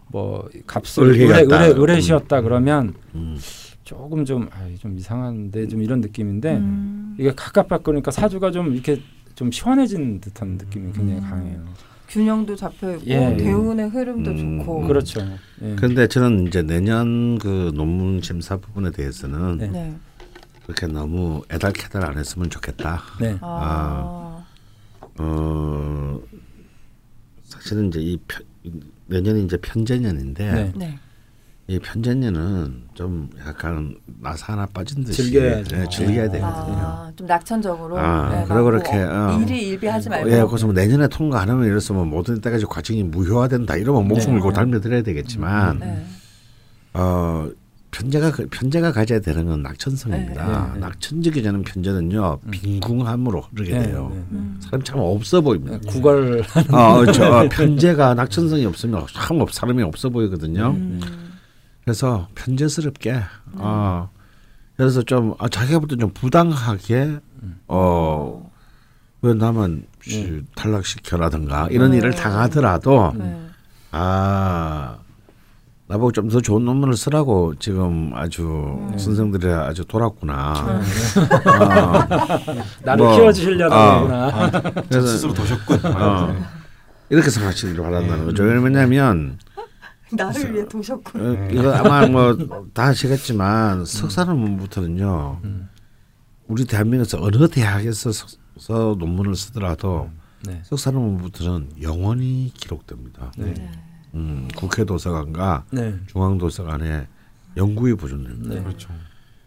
[0.08, 3.36] 뭐 값을 의뢰 의뢰 의뢰시였다 그러면 음.
[3.84, 7.16] 조금 좀, 아이, 좀 이상한데 좀 이런 느낌인데 음.
[7.18, 9.00] 이게 가깝 바꾸니까 사주가 좀 이렇게
[9.34, 11.28] 좀 시원해진 듯한 느낌이 굉장히 음.
[11.28, 11.64] 강해요.
[12.08, 13.36] 균형도 잡혀 있고 예.
[13.36, 14.58] 대운의 흐름도 음.
[14.58, 14.86] 좋고.
[14.86, 15.20] 그렇죠.
[15.62, 15.74] 예.
[15.74, 19.66] 근데 저는 이제 내년 그 논문 심사 부분에 대해서는 네.
[19.68, 19.94] 네.
[20.62, 23.02] 그렇게 너무 애달캐달 안 했으면 좋겠다.
[23.20, 23.36] 네.
[23.40, 24.44] 아.
[25.18, 26.20] 어
[27.44, 28.44] 사실은 이제 이 편,
[29.06, 30.72] 내년이 이제 편제년인데 네.
[30.74, 30.98] 네.
[31.66, 35.76] 이 편제년은 좀 약간 나사 하나 빠진 듯이 즐겨야죠.
[35.76, 36.28] 예, 즐겨야 아.
[36.28, 36.76] 되거든요.
[36.78, 37.98] 아, 좀 낙천적으로.
[37.98, 39.40] 아, 네, 막 그렇게, 뭐 어.
[39.40, 40.30] 일이 일비하지 말고.
[40.30, 44.40] 예, 그래서 뭐 내년에 통과 안 하면 이랬으면 모든 때까지 과정이 무효화된다 이러면 목숨을 네.
[44.42, 46.04] 걸고 달며들어야 되겠지만 네.
[46.92, 47.48] 어
[47.94, 50.46] 편제가 그- 편제가 가져야 되는 건 낙천성입니다.
[50.46, 50.80] 네, 네, 네.
[50.80, 52.50] 낙천적이 되는 편제는요 음.
[52.50, 54.08] 빈궁함으로 흐르게 네, 돼요.
[54.12, 54.24] 네, 네.
[54.32, 54.60] 음.
[54.60, 55.78] 사람 참 없어 보입니다.
[55.86, 56.42] 구걸
[56.72, 60.70] 어, 저 편제가 낙천성이 없으면 참 없, 사람이 없어 보이거든요.
[60.70, 61.00] 음.
[61.84, 63.20] 그래서 편제스럽게
[63.58, 64.10] 어
[64.76, 67.18] 그래서 좀 아, 자기가 볼 때 좀 부당하게
[67.68, 68.50] 어.
[69.22, 71.96] 왜 나만 씨, 탈락시켜라든가 이런 네.
[71.98, 73.40] 일을 당하더라도 네.
[73.90, 74.98] 아
[75.86, 80.54] 나보고 좀 더 좋은 논문을 쓰라고 지금 아주 선생들이 아주 돌았구나.
[80.54, 80.82] 어,
[82.82, 84.00] 나를 뭐, 키워주시려는 아.
[84.00, 84.60] 거구나.
[84.88, 85.84] 그래서 스스로 도셨군.
[85.84, 86.34] 어,
[87.10, 88.44] 이렇게 생각하시길 바란다는 거죠.
[88.44, 89.38] 왜냐면
[90.10, 91.20] 나를 위해 도셨군.
[91.20, 92.34] 어, 이거 아마 뭐
[92.72, 95.40] 다 아시겠지만 석사 논문부터는요.
[95.44, 95.68] 음.
[96.48, 100.08] 우리 대한민국에서 어느 대학에서 석사 논문을 쓰더라도
[100.46, 100.60] 네.
[100.64, 103.32] 석사 논문부터는 영원히 기록됩니다.
[103.36, 103.54] 네.
[104.14, 105.94] 음, 국회 도서관과 네.
[106.06, 107.06] 중앙 도서관에
[107.56, 108.54] 영구히 보존됩니다.
[108.56, 108.62] 네.
[108.62, 108.88] 그렇죠.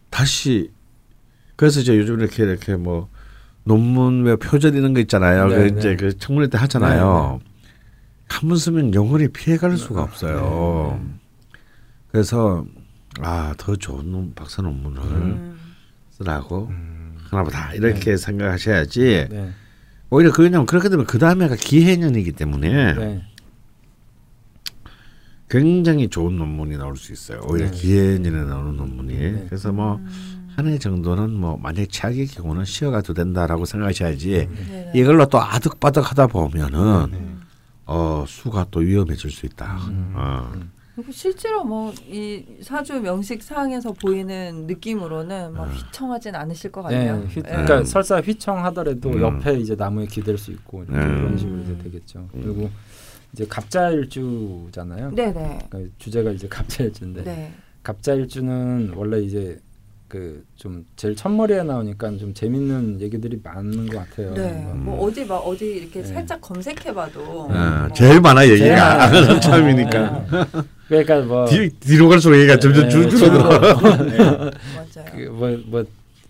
[0.10, 0.72] 다시
[1.56, 3.10] 그래서 이제 요즘 이렇게 이렇게 뭐
[3.64, 5.48] 논문 왜 표절 이런 거 있잖아요.
[5.48, 5.80] 네, 그 네.
[5.80, 7.40] 이제 그 청문회 때 하잖아요.
[8.30, 11.02] 한번 쓰면 영원히 피해갈 수가 없어요.
[12.12, 12.66] 그래서
[13.20, 15.60] 아 더 좋은 논- 박사 논문을 음.
[16.12, 17.18] 쓰라고 음.
[17.30, 19.28] 하나보다 이렇게 생각하셔야지.
[19.30, 19.50] 네.
[20.10, 23.24] 오히려 그 왜냐면 그렇게 되면 그 다음에가 기해년이기 때문에 네.
[25.50, 27.42] 굉장히 좋은 논문이 나올 수 있어요.
[27.50, 27.72] 오히려 네.
[27.72, 29.14] 기해년에 나오는 논문이.
[29.18, 29.46] 네.
[29.48, 30.00] 그래서 뭐
[30.58, 34.92] 한 해 정도는 뭐 만약 최악의 경우는 쉬어가도 된다라고 생각하셔야지 네네.
[34.96, 37.36] 이걸로 또 아득바득 하다 보면은 네.
[37.86, 39.76] 어 수가 또 위험해질 수 있다.
[39.88, 40.14] 음.
[40.16, 40.52] 어.
[40.96, 45.76] 그리고 실제로 뭐 이 사주 명식 사항에서 보이는 느낌으로는 막 네.
[45.76, 47.28] 휘청하진 않으실 것 네, 같네요.
[47.28, 47.50] 휘, 네.
[47.52, 49.22] 그러니까 설사 휘청하더라도 음.
[49.22, 50.86] 옆에 이제 나무에 기댈 수 있고 음.
[50.88, 52.28] 그런 식으로 이제 되겠죠.
[52.32, 52.72] 그리고
[53.34, 55.12] 이제 갑자일주잖아요.
[55.12, 55.60] 네네.
[55.70, 57.54] 그러니까 주제가 이제 갑자일주인데 네.
[57.84, 59.60] 갑자일주는 원래 이제
[60.08, 64.34] 그 좀 제일 첫머리에 나오니까 좀 재밌는 얘기들이 많은 것 같아요.
[64.34, 64.52] 네.
[64.74, 66.08] 뭐뭐 어디 막 어디 이렇게 네.
[66.08, 69.40] 살짝 검색해봐도 어, 뭐 제일 많아 얘기가 많아요.
[69.40, 70.64] 처음이니까 네.
[70.88, 73.38] 그러니까 뭐 뒤, 뒤로 갈수록 얘기가 점점 네, 줄줄어.
[73.60, 75.06] 맞아요.
[75.14, 75.86] 그 뭐뭐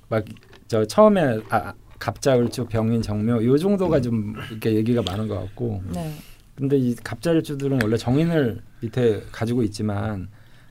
[0.10, 0.24] 막
[0.68, 6.14] 저 처음에 아, 갑자일주 병인 정묘 요 정도가 좀 이렇게 얘기가 많은 것 같고 네.
[6.58, 10.28] 근데 이 갑자일주들은 원래 정인을 밑에 가지고 있지만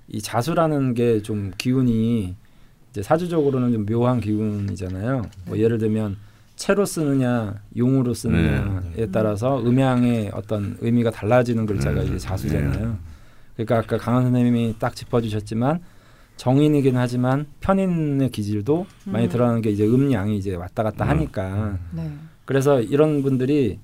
[0.08, 2.34] 이 자수라는 게 좀 기운이
[2.90, 5.22] 이제 사주적으로는 좀 묘한 기운이잖아요.
[5.46, 6.16] 뭐 예를 들면
[6.56, 12.98] 채로 쓰느냐 용으로 쓰느냐에 따라서 음양의 어떤 의미가 달라지는 글자가 이제 자수잖아요.
[13.54, 15.80] 그러니까 아까 강한 선생님이 딱 짚어주셨지만
[16.36, 19.28] 정인이긴 하지만 편인의 기질도 많이 음.
[19.30, 21.10] 드러나는 게 이제 음양이 이제 왔다 갔다 음.
[21.10, 22.10] 하니까 네.
[22.44, 23.78] 그래서 이런 분들이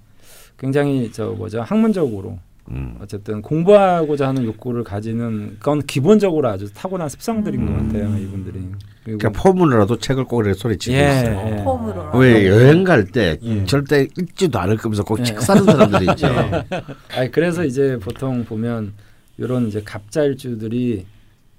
[0.62, 2.38] 굉장히 저 뭐죠 학문적으로
[2.70, 2.96] 음.
[3.02, 7.86] 어쨌든 공부하고자 하는 욕구를 가지는 건 기본적으로 아주 타고난 습성들인 것 음.
[7.88, 8.60] 같아요 이분들이
[9.04, 11.56] 그리고 그러니까 포문으로도 책을 꼭 이렇게 소리치고 예, 있어요.
[11.58, 11.64] 예.
[11.64, 12.18] 폼으로.
[12.18, 13.64] 왜 여행 갈때 예.
[13.64, 15.24] 절대 읽지도 않을 거면서 꼭 예.
[15.24, 16.28] 책 사는 사람들이 있죠.
[17.10, 18.92] 아니 그래서 이제 보통 보면
[19.38, 21.04] 이런 이제 갑자일주들이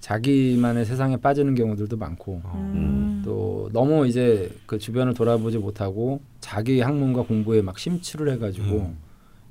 [0.04, 3.22] 자기만의 세상에 빠지는 경우들도 많고 음.
[3.24, 8.98] 또 너무 이제 그 주변을 돌아보지 못하고 자기 학문과 공부에 막 심취를 해가지고 음.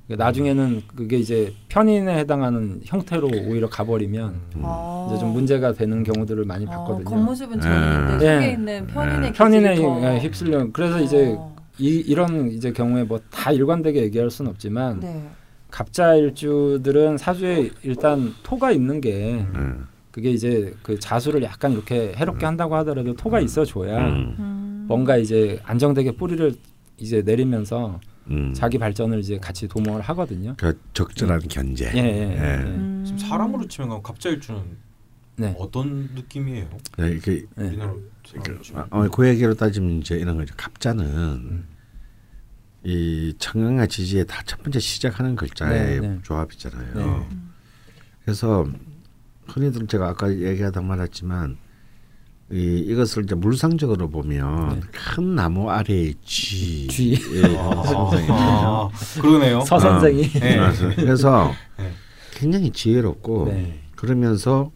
[0.05, 5.07] 그러니까 나중에는 그게 이제 편인에 해당하는 형태로 오히려 가버리면 아.
[5.09, 7.05] 이제 좀 문제가 되는 경우들을 많이 아, 봤거든요.
[7.05, 7.63] 겉모습은 네.
[7.63, 8.35] 정인인데 네.
[8.35, 10.67] 속에 있는 편인의 편인에 휩쓸려.
[10.71, 11.55] 그래서 이제 어.
[11.79, 15.23] 이 이런 이제 경우에 뭐 다 일관되게 얘기할 수는 없지만 네.
[15.71, 19.87] 갑자일주들은 사주에 일단 토가 있는 게 음.
[20.13, 24.35] 그게 이제 그 자수를 약간 이렇게 해롭게 한다고 하더라도 토가 있어줘야 음.
[24.37, 24.85] 음.
[24.87, 26.53] 뭔가 이제 안정되게 뿌리를
[26.97, 27.99] 이제 내리면서
[28.29, 28.53] 음.
[28.53, 30.53] 자기 발전을 이제 같이 도모를 하거든요.
[30.55, 31.91] 그 적절한 견제.
[31.95, 32.31] 예, 예, 예.
[32.31, 32.63] 예.
[32.63, 33.01] 음.
[33.03, 34.61] 지금 사람으로 치면 갑자일주는
[35.37, 35.55] 네.
[35.57, 36.69] 어떤 느낌이에요?
[36.99, 37.71] 네, 이게 네.
[37.71, 38.87] 치면.
[38.91, 40.53] 어, 그 얘기로 따지면 이제 이런 거죠.
[40.55, 41.65] 갑자는
[42.83, 46.19] 이 청강과 지지의 다 첫 번째 시작하는 글자의 네, 네.
[46.21, 46.93] 조합이잖아요.
[46.93, 47.27] 네.
[48.23, 48.67] 그래서
[49.47, 51.57] 흔히들 제가 아까 얘기하다 말했지만
[52.51, 54.81] 이 이것을 이제 물상적으로 보면 네.
[54.91, 56.87] 큰 나무 아래의 쥐.
[56.87, 57.13] 쥐.
[57.35, 57.71] 예, 아.
[58.29, 58.89] 아,
[59.19, 59.61] 그러네요.
[59.65, 60.59] 서 선생이 네.
[60.95, 61.91] 그래서, 네.
[62.31, 63.79] 굉장히 지혜롭고 네.
[63.95, 64.71] 그러면서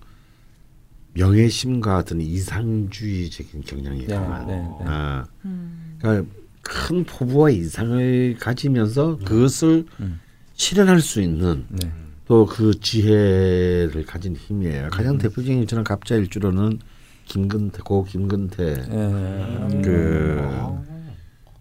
[1.14, 4.48] 명예심과 어떤 이상주의적인 경향이 네, 강한.
[4.48, 4.86] 네, 네.
[4.86, 5.98] 아, 음.
[6.00, 10.20] 그러니까 큰 포부와 이상을 가지면서 그것을 음.
[10.54, 11.92] 실현할 수 있는 네.
[12.28, 14.90] 또 그 지혜를 가진 힘이에요.
[14.92, 15.18] 가장 음.
[15.18, 16.80] 대표적인 저는 갑자일 주로는
[17.26, 19.82] 김근태 고 김근태 예.
[19.82, 20.42] 그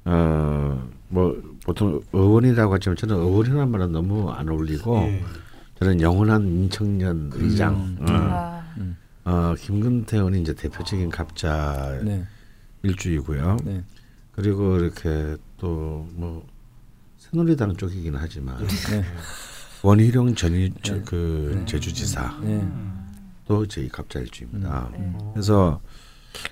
[0.05, 0.83] 아.
[1.11, 5.25] 어뭐 보통 의원이라고 하지만 저는 의원이라는 말은 너무 안 어울리고 예.
[5.79, 7.99] 저는 영원한 민청년 의장 음.
[8.01, 8.63] 어, 아.
[9.25, 12.25] 어, 김근태 의원이 이제 대표적인 갑자 네.
[12.83, 13.57] 일주이고요.
[13.65, 13.83] 네.
[14.33, 16.45] 그리고 이렇게 또 뭐
[17.19, 19.05] 새누리당 쪽이긴 하지만 네.
[19.91, 21.03] 원희룡 전이 네.
[21.05, 21.65] 그 네.
[21.67, 22.67] 제주지사 네.
[23.47, 24.91] 또 저희 갑자일주입니다.
[24.93, 25.13] 네.
[25.33, 25.81] 그래서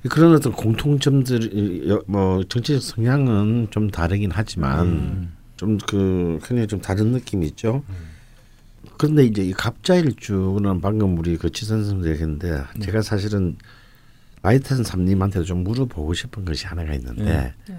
[0.09, 5.33] 그런 어떤 공통점들 여- 뭐 정치적 성향은 좀 다르긴 하지만 음.
[5.57, 7.83] 좀그 굉장히 좀 다른 느낌이 있죠.
[8.99, 13.57] 그런데 이제 이 갑자일주는 방금 우리 그 지선 선생님도 얘기했는데 제가 사실은
[14.43, 17.55] 라이튼 삼님한테도 좀 물어보고 싶은 것이 하나가 있는데 네.
[17.69, 17.79] 네.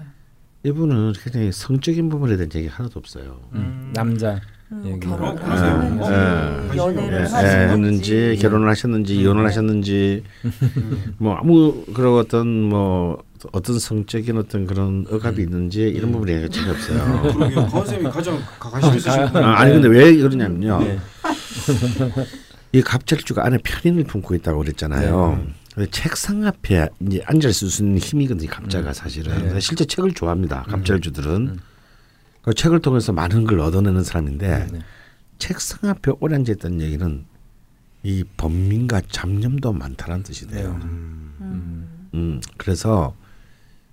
[0.64, 3.40] 이분은 굉장히 성적인 부분에 대한 얘기 하나도 없어요.
[3.54, 3.92] 음.
[3.94, 4.38] 남자
[4.72, 6.76] 음, 어, 하셨는지 예, 예.
[6.76, 10.24] 연애를 예, 하셨는지 예, 했는지 결혼을 하셨는지 이혼을 하셨는지
[11.18, 17.32] 뭐 아무 그런 어떤 뭐 어떤 성적인 어떤 그런 억압이 있는지 이런 얘기가 전혀 없어요.
[17.34, 17.66] 그러게요.
[17.66, 19.44] 권 쌤이 가장 관심 있으신 분.
[19.44, 20.78] 아, 아니 근데 왜 그러냐면요.
[20.80, 20.98] 네.
[22.72, 25.46] 이 갑절주가 안에 편인을 품고 있다고 그랬잖아요.
[25.74, 28.48] 근데 책상 앞에 이제 앉을 수 있는 힘이거든요.
[28.50, 29.32] 갑자가 사실은.
[29.34, 29.42] 네.
[29.42, 30.64] 근데 실제 책을 좋아합니다.
[30.68, 31.58] 갑절주들은
[32.46, 34.78] 그 책을 통해서 많은 걸 얻어내는 사람인데 네.
[35.38, 37.24] 책상 앞에 오래 앉아 있다는 얘기는
[38.04, 40.78] 이 번민과 잡념도 많다는 뜻이 돼요.
[40.84, 42.08] 음.
[42.14, 43.16] 음, 그래서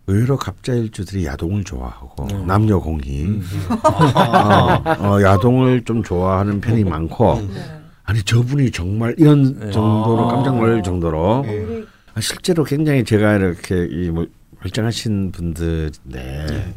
[0.05, 2.45] 의외로 갑자일주들이 야동을 좋아하고 네.
[2.45, 3.43] 남녀 공히 음.
[3.71, 7.81] 어, 어, 야동을 좀 좋아하는 편이 많고 네.
[8.03, 9.71] 아니 저분이 정말 이런 네.
[9.71, 10.31] 정도로 아.
[10.35, 11.57] 깜짝 놀랄 정도로 네.
[11.57, 14.27] 우리 아, 실제로 굉장히 제가 이렇게 이뭐
[14.61, 16.75] 멀쩡하신 분들인데 네.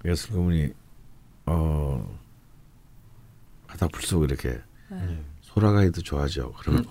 [0.00, 0.72] 그래서 그분이
[1.46, 2.06] 어
[3.66, 5.18] 하다 불쑥 이렇게 네.
[5.42, 6.52] 소라가이도 좋아하죠.
[6.58, 6.84] 그러면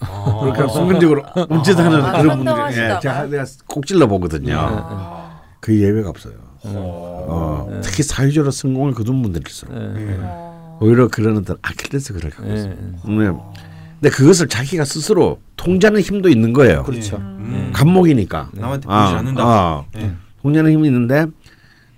[0.00, 0.40] 아.
[0.42, 2.54] 그렇게 순간적으로 움찔하는 아, 그런 분들.
[2.72, 4.56] 예, 제가 내가 꼭 찔러 보거든요.
[4.58, 5.40] 아.
[5.60, 6.34] 그 예외가 없어요.
[6.64, 7.68] 어.
[7.68, 9.92] 어, 특히 사회적으로 성공을 거둔 분들일수록 네.
[10.04, 10.16] 네.
[10.20, 10.78] 어.
[10.80, 12.54] 오히려 그런 어떤 아킬레스건을 갖고 네.
[12.54, 12.74] 있어요.
[12.74, 13.60] 네.
[14.00, 16.82] 근데 그것을 자기가 스스로 통제하는 힘도 있는 거예요.
[16.84, 17.16] 그렇죠.
[17.16, 17.70] 음.
[17.74, 18.50] 감목이니까.
[18.54, 19.42] 남한테 아, 보이지 않는다.
[19.44, 20.14] 아, 네.
[20.42, 21.26] 통제하는 힘이 있는데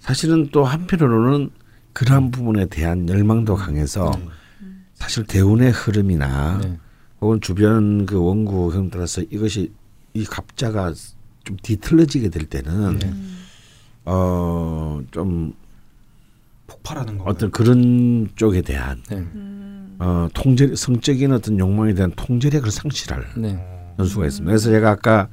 [0.00, 1.50] 사실은 또 한편으로는
[1.92, 4.28] 그러한 부분에 대한 열망도 강해서 네.
[4.94, 6.78] 사실 대운의 흐름이나 네.
[7.20, 9.72] 혹은 주변 그 원구 흐름 따라서 이것이
[10.14, 10.92] 이 갑자가
[11.44, 13.12] 좀 뒤틀려지게 될 때는 네.
[14.04, 15.54] 어좀
[16.66, 17.24] 폭발하는 거.
[17.24, 19.16] 어떤 그런 쪽에 대한 네.
[19.16, 19.96] 음.
[19.98, 23.94] 어 통제 성적인 어떤 욕망에 대한 통제력을 상실할 네.
[23.98, 24.50] 연수가 있습니다.
[24.50, 25.28] 그래서 제가 아까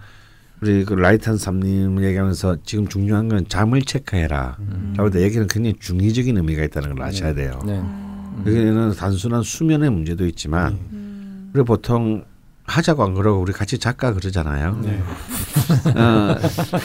[0.62, 4.58] 우리 그 라이탄 삼님 얘기하면서 지금 중요한 건 잠을 체크해라.
[4.60, 4.94] 음.
[4.98, 7.62] 라고 때 얘기는 굉장히 중의적인 의미가 있다는 걸 아셔야 돼요.
[7.66, 7.82] 네.
[8.46, 11.52] 여기는 단순한 수면의 문제도 있지만 음.
[11.54, 12.24] 우리 보통
[12.66, 14.80] 하자고 안 그러고 우리 같이 작가 그러잖아요.
[14.84, 15.02] 네.
[16.00, 16.36] 어,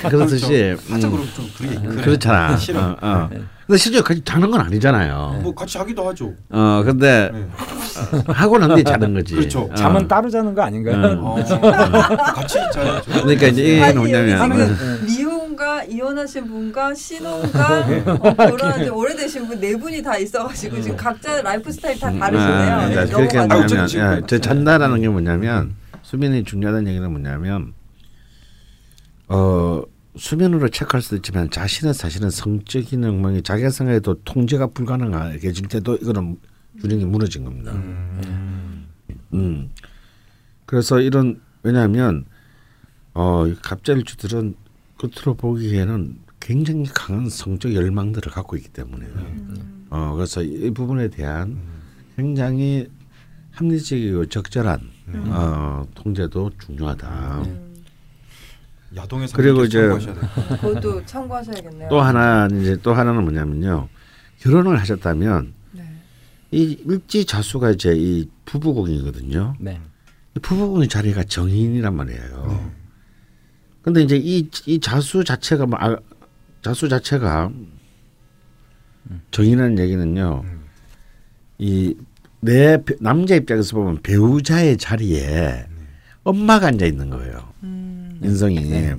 [0.08, 2.02] 그렇듯이 하자 음, 그러면 좀 그게 그래.
[2.02, 2.56] 그렇잖아.
[2.56, 2.80] 싫어.
[2.80, 3.30] 어, 어.
[3.64, 3.66] 네.
[3.66, 5.40] 근데 실제로 같이 자는 건 아니잖아요.
[5.42, 6.34] 뭐 같이 하기도 하죠.
[6.50, 7.46] 어, 근데 네.
[8.28, 9.34] 하고 난 뒤에 자는 거지.
[9.34, 9.62] 그렇죠.
[9.70, 9.74] 어.
[9.74, 10.96] 잠은 따로 자는 거 아닌가요?
[10.96, 11.18] 음.
[11.24, 13.10] 어, 같이 자야죠.
[13.22, 17.78] 그러니까 이제 이게 뭐냐면 여기서는 미혼과 이혼하신 분과 신혼과
[18.20, 22.74] 어, 결혼한 지 오래되신 분 네 분이 다 있어가지고 지금 각자 라이프 스타일 다 다르시네요.
[22.74, 27.72] 아, 네, 자, 그렇게 뭐냐면 예, 저 잔다라는 게 뭐냐면 수면이 중요하다는 얘기는 뭐냐면
[29.28, 29.80] 어
[30.16, 36.38] 수면으로 체크할 수도 있지만 자신은 사실은 성적인 욕망이 자기 생각에도 통제가 불가능하게 질 때도 이거는
[36.80, 37.72] 균형이 무너진 겁니다.
[37.72, 38.86] 음.
[39.32, 39.70] 음.
[40.66, 42.24] 그래서 이런 왜냐하면
[43.12, 44.54] 어 갑자일주들은
[44.98, 49.06] 겉으로 보기에는 굉장히 강한 성적 열망들을 갖고 있기 때문에
[49.90, 51.58] 어 그래서 이 부분에 대한
[52.16, 52.88] 굉장히
[53.52, 54.80] 합리적이고 적절한
[55.30, 57.73] 어 통제도 중요하다.
[58.96, 59.88] 야동의 그리고 이제.
[60.60, 61.88] 그것도 참고하셔야겠네요.
[61.88, 63.88] 또 하나 이제 또 하나는 뭐냐면요
[64.38, 65.82] 결혼을 하셨다면 네.
[66.50, 69.56] 이 일지 자수가 이제 이 부부궁이거든요.
[69.58, 69.80] 네.
[70.36, 72.72] 이 부부궁의 자리가 정인이란 말이에요.
[73.82, 75.96] 근데 이제 이, 이 자수 자체가 뭐 아,
[76.62, 77.50] 자수 자체가
[79.30, 80.42] 정인이라는 얘기는요.
[80.44, 80.64] 음.
[81.58, 85.66] 이내 남자 입장에서 보면 배우자의 자리에
[86.22, 87.52] 엄마가 앉아 있는 거예요.
[87.62, 88.03] 음.
[88.24, 88.60] 인성이.
[88.60, 88.96] 네.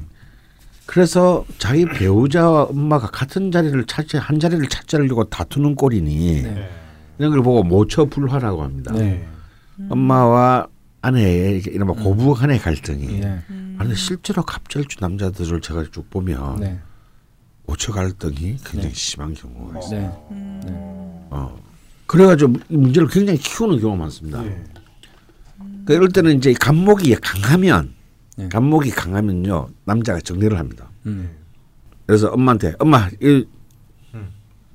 [0.85, 6.69] 그래서 자기 배우자와 엄마가 같은 자리를 차지 한 자리를 차지하려고 다투는 꼴이니 네.
[7.17, 8.93] 이런 걸 보고 모처 불화라고 합니다.
[8.93, 9.27] 네.
[9.89, 10.67] 엄마와
[11.01, 13.19] 아내의 이른바 고부 간의 갈등이.
[13.19, 13.41] 네.
[13.77, 16.79] 아, 근데 실제로 갑절주 남자들을 제가 쭉 보면 네.
[17.65, 18.93] 모처 갈등이 굉장히 네.
[18.93, 20.27] 심한 경우가 있어요.
[20.31, 20.71] 네.
[21.31, 21.57] 어.
[22.05, 24.41] 그래가지고 이 문제를 굉장히 키우는 경우가 많습니다.
[24.43, 24.63] 네.
[25.57, 27.94] 그러니까 이럴 때는 이제 감목이 강하면
[28.35, 28.49] 네.
[28.49, 30.89] 감목이 강하면요 남자가 정리를 합니다.
[31.05, 31.29] 음.
[32.05, 33.45] 그래서 엄마한테 엄마 이,
[34.13, 34.27] 음.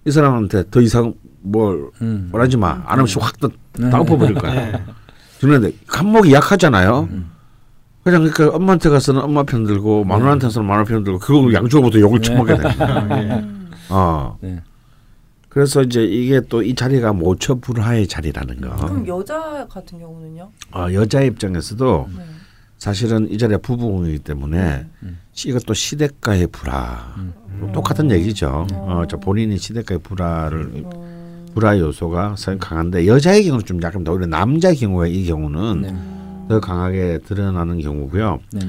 [0.04, 2.30] 이 사람한테 더 이상 뭘 음.
[2.32, 2.82] 말하지 마.
[2.86, 3.90] 안 하면 확 또, 네.
[3.90, 4.52] 다 엎어버릴 거야.
[4.72, 4.84] 네.
[5.40, 7.08] 그런데 감목이 약하잖아요.
[8.02, 12.56] 그냥 그러니까 엄마한테 가서는 엄마 편 들고 마누라한테서는 마누라 편 들고 그걸 양쪽으로부터 욕을 처먹게
[12.56, 13.04] 됩니다.
[13.06, 13.46] 네.
[13.90, 14.38] 어.
[14.40, 14.62] 네.
[15.48, 18.76] 그래서 이제 이게 또 이 자리가 모처불화의 자리라는 거.
[18.86, 20.50] 그럼 여자 같은 경우는요?
[20.72, 22.22] 어, 여자 입장에서도 네.
[22.80, 25.18] 사실은 이 자리가 부부이기 때문에 음.
[25.44, 27.14] 이것도 시대가의 불화.
[27.18, 27.34] 음.
[27.74, 28.66] 똑같은 얘기죠.
[28.72, 31.50] 어, 저 본인이 시대가의 불화를 음.
[31.54, 35.94] 불화 요소가 강한데 여자의 경우는 좀 약간 더 오히려 남자의 경우에 이 경우는 네.
[36.48, 38.40] 더 강하게 드러나는 경우고요.
[38.52, 38.60] 네.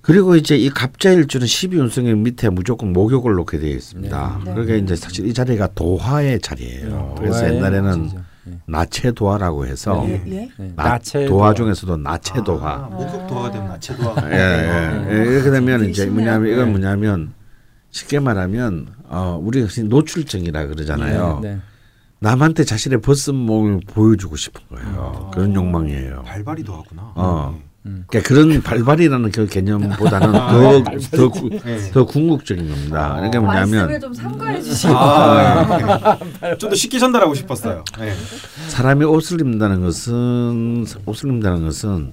[0.00, 4.40] 그리고 이제 이 갑자일주는 12운성의 밑에 무조건 목욕을 놓게 되어 있습니다.
[4.44, 4.52] 네.
[4.52, 7.16] 그러니까 이제 사실 이 자리가 도화의 자리예요.
[7.18, 8.02] 그래서 도화의 옛날에는.
[8.02, 8.18] 네.
[8.66, 10.22] 나체도화라고 해서 예?
[10.26, 10.50] 예?
[10.56, 10.72] 네.
[10.76, 12.70] 나, 나체 도화 중에서도 나체도화.
[12.72, 14.14] 아, 목욕 도화가 되면 나체 도화.
[14.30, 15.32] 예, 예, 예.
[15.32, 16.06] 이렇게 되면 되게 이제.
[16.06, 16.70] 뭐냐면 이건 네.
[16.70, 17.34] 뭐냐면
[17.90, 21.40] 쉽게 말하면 어 우리 흔히 노출증이라 그러잖아요.
[21.42, 21.58] 네.
[22.20, 25.30] 남한테 자신의 벗은 몸을 보여주고 싶은 거예요.
[25.32, 26.22] 그런 욕망이에요.
[26.22, 27.12] 발발이 도화구나.
[27.14, 27.54] 어.
[27.54, 27.64] 네.
[27.84, 30.82] 그러니까 그런 발발이라는 그 개념보다는 더,
[31.14, 31.90] 더, 구- 네.
[31.92, 33.14] 더 궁극적인 겁니다.
[33.16, 36.18] 그러니까 말씀을 뭐냐면 좀 삼가해 주시고 아,
[36.58, 37.84] 좀더 쉽게 전달하고 싶었어요.
[37.98, 38.14] 네.
[38.68, 42.12] 사람이 옷을 입는다는 것은 옷을 입는다는 것은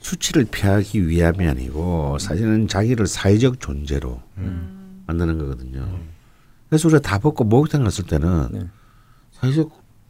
[0.00, 4.22] 수치를 피하기 위함이 아니고 사실은 자기를 사회적 존재로
[5.08, 5.98] 만드는 거거든요.
[6.68, 8.60] 그래서 우리가 다 벗고 목욕탕 갔을 때는 네.
[9.32, 9.68] 사회적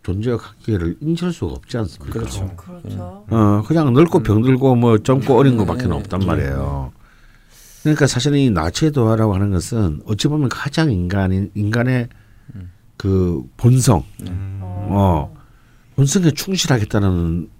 [0.08, 2.18] 존재와 관계를 인지할 수가 없지 않습니까?
[2.18, 2.50] 그렇죠.
[2.56, 3.24] 그렇죠.
[3.28, 6.26] 어 그냥 늙고 병들고 뭐 젊고 어린 것밖에 네, 없단 네.
[6.26, 6.92] 말이에요.
[7.82, 12.08] 그러니까 사실은 이 나체도화라고 하는 것은 어찌 보면 가장 인간인 인간의
[12.96, 14.60] 그 본성, 음.
[14.62, 15.34] 어
[15.94, 17.50] 본성에 충실하겠다는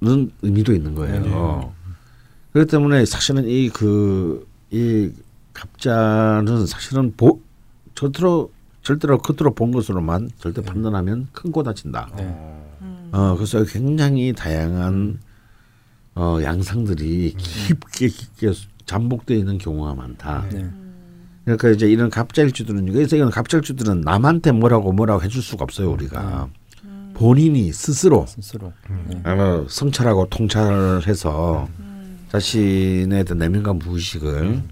[0.42, 1.74] 의미도 있는 거예요.
[2.52, 5.12] 그렇기 때문에 사실은 이 그이
[5.52, 7.40] 갑자는 사실은 보
[7.94, 8.50] 절대로
[8.88, 12.08] 절대로 겉으로 본 것으로만 절대 판단하면 큰고 다친다.
[12.16, 12.22] 네.
[12.80, 13.10] 음.
[13.12, 15.18] 어 그래서 굉장히 다양한
[16.14, 18.52] 어 양상들이 깊게 깊게
[18.86, 20.46] 잠복되어 있는 경우가 많다.
[20.50, 20.70] 네.
[21.44, 26.48] 그러니까 이제 이런 갑자일주들은 그래서 이런 갑자일주들은 남한테 뭐라고 뭐라고 해줄 수가 없어요 우리가
[27.12, 28.72] 본인이 스스로 스스로.
[28.88, 29.04] 음.
[29.22, 29.30] 네.
[29.30, 31.68] 어, 성찰하고 통찰해서
[32.32, 34.62] 자신의 어떤 내면과 무의식을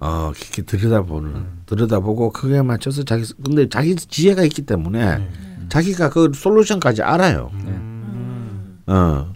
[0.00, 5.28] 어 깊이 들여다보는 들여다보고 그에 맞춰서 자기 근데 자기 지혜가 있기 때문에
[5.68, 7.50] 자기가 그 솔루션까지 알아요.
[7.52, 8.82] 음.
[8.86, 9.32] 어.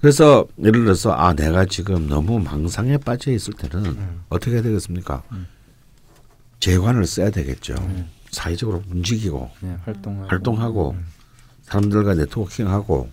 [0.00, 3.96] 그래서 예를 들어서 아 내가 지금 너무 망상에 빠져 있을 때는
[4.28, 5.22] 어떻게 해야 되겠습니까?
[6.60, 7.74] 재관을 써야 되겠죠.
[8.30, 10.28] 사회적으로 움직이고 네, 활동하고.
[10.28, 10.96] 활동하고
[11.62, 13.10] 사람들과 네트워킹하고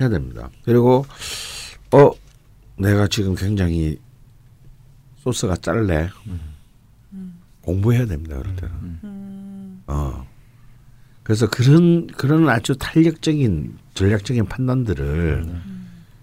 [0.00, 0.50] 해야 됩니다.
[0.64, 1.04] 그리고
[1.92, 2.10] 어
[2.76, 3.98] 내가 지금 굉장히
[5.24, 6.10] 소스가 짤래
[7.62, 8.36] 공부해야 됩니다.
[8.38, 9.82] 그럴 때는 음.
[9.86, 10.26] 어
[11.22, 15.46] 그래서 그런 그런 아주 탄력적인 전략적인 판단들을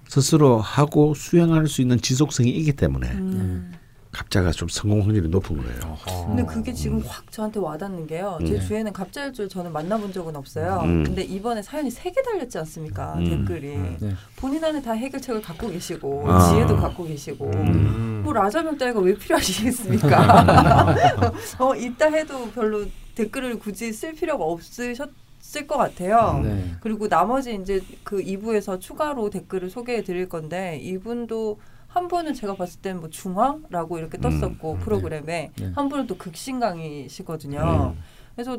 [0.08, 3.72] 스스로 하고 수행할 수 있는 지속성이 있기 때문에 음.
[4.12, 5.98] 갑자가 좀 성공 확률이 높은 거예요.
[6.28, 8.40] 근데 그게 지금 확 저한테 와닿는 게요.
[8.46, 10.82] 제 주위에는 갑자일줄 저는 만나본 적은 없어요.
[10.84, 11.04] 음.
[11.06, 13.14] 근데 이번에 사연이 세 개 달렸지 않습니까?
[13.16, 13.46] 음.
[13.46, 13.78] 댓글이.
[14.02, 14.14] 네.
[14.36, 16.50] 본인 안에 다 해결책을 갖고 계시고 아.
[16.50, 18.22] 지혜도 갖고 계시고 음.
[18.26, 20.96] 뭐 라자명 따위가 왜 필요하시겠습니까?
[21.60, 22.86] 어 있다 해도 별로
[23.16, 26.42] 댓글을 굳이 쓸 필요가 없으셨을 것 같아요.
[26.44, 26.76] 네.
[26.82, 31.60] 그리고 나머지 이제 그 2부에서 추가로 댓글을 소개해 드릴 건데 이분도
[31.94, 34.40] 한 분은 제가 봤을 때는 뭐 중화라고 이렇게 음.
[34.40, 35.72] 떴었고 프로그램에 네.
[35.76, 37.96] 한 분은 또 극신강이시거든요.
[38.36, 38.58] 그래서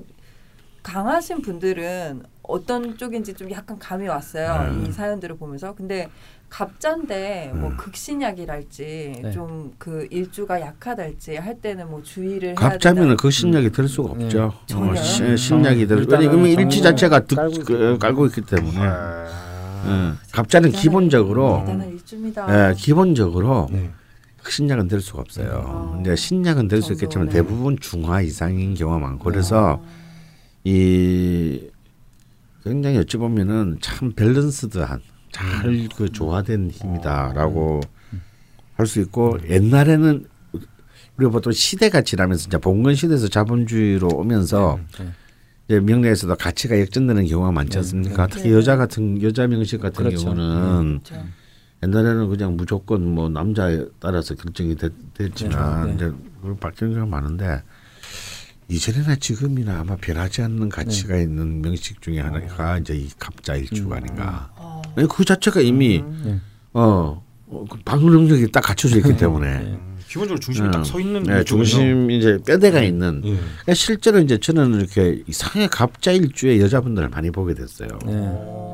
[0.82, 4.68] 강하신 분들은 어떤 쪽인지 좀 약간 감이 왔어요.
[4.72, 4.84] 음.
[4.86, 5.74] 이 사연들을 보면서.
[5.74, 6.08] 근데
[6.50, 7.76] 갑자인데 뭐 음.
[7.78, 9.30] 극신약이랄지 네.
[9.30, 13.22] 좀그 일주가 약하달지 할 때는 뭐 주의를 해야 갑자면은 된다.
[13.22, 14.24] 그 신약이 될 수가 네.
[14.26, 14.52] 없죠.
[14.66, 14.90] 전혀요?
[14.90, 17.98] 어, 시- 신약이 될 일단은 왜냐면 정리를 자체가 득, 깔고 있기 그, 때문에.
[17.98, 19.42] 깔고 있기 때문에 아.
[19.86, 20.12] 예.
[20.32, 21.64] 갑자는 대단한- 기본적으로.
[22.48, 23.90] 예, 기본적으로 네.
[24.48, 25.62] 신약은 될 수가 없어요.
[25.66, 25.98] 아.
[26.00, 27.32] 이제 신약은 될 수 있겠지만 정도네.
[27.32, 29.80] 대부분 중화 이상인 경우가 많고 그래서
[30.64, 31.60] 이
[32.64, 35.00] 굉장히 어찌 보면은 참 밸런스드한
[35.32, 37.80] 잘그 조화된 힘이다라고
[38.76, 40.26] 할수 있고 옛날에는
[41.16, 45.12] 우리가 보통 시대가 지나면서 이제 봉건 시대에서 자본주의로 오면서 네.
[45.68, 48.26] 이제 명리에서도 가치가 역전되는 경우가 많지 않습니까?
[48.26, 48.54] 특히 네.
[48.54, 50.24] 여자 같은 여자 명식 같은 그렇죠.
[50.34, 51.24] 경우는 그렇죠.
[51.82, 55.94] 옛날에는 그냥 무조건 뭐 남자에 따라서 결정이 됐, 됐지만 네.
[55.94, 56.12] 이제
[56.60, 57.62] 바뀌는 경우가 많은데
[58.68, 64.50] 이전이나 지금이나 아마 변하지 않는 가치가 있는 명식 중에 하나가 이제 이 갑자 일주가 아닌가.
[64.56, 64.82] 어.
[65.10, 66.40] 그 자체가 이미 네.
[66.72, 71.42] 어, 어, 그 방어 능력이 딱 갖춰져 있기 때문에 음, 기본적으로 중심이 딱서 있는 네.
[71.42, 73.22] 중심 이제 뼈대가 있는.
[73.24, 73.30] 예.
[73.36, 77.88] 그러니까 실제로 이제 저는 이렇게 이상의 갑자 일주의 여자분들을 많이 보게 됐어요.
[78.04, 78.12] 네.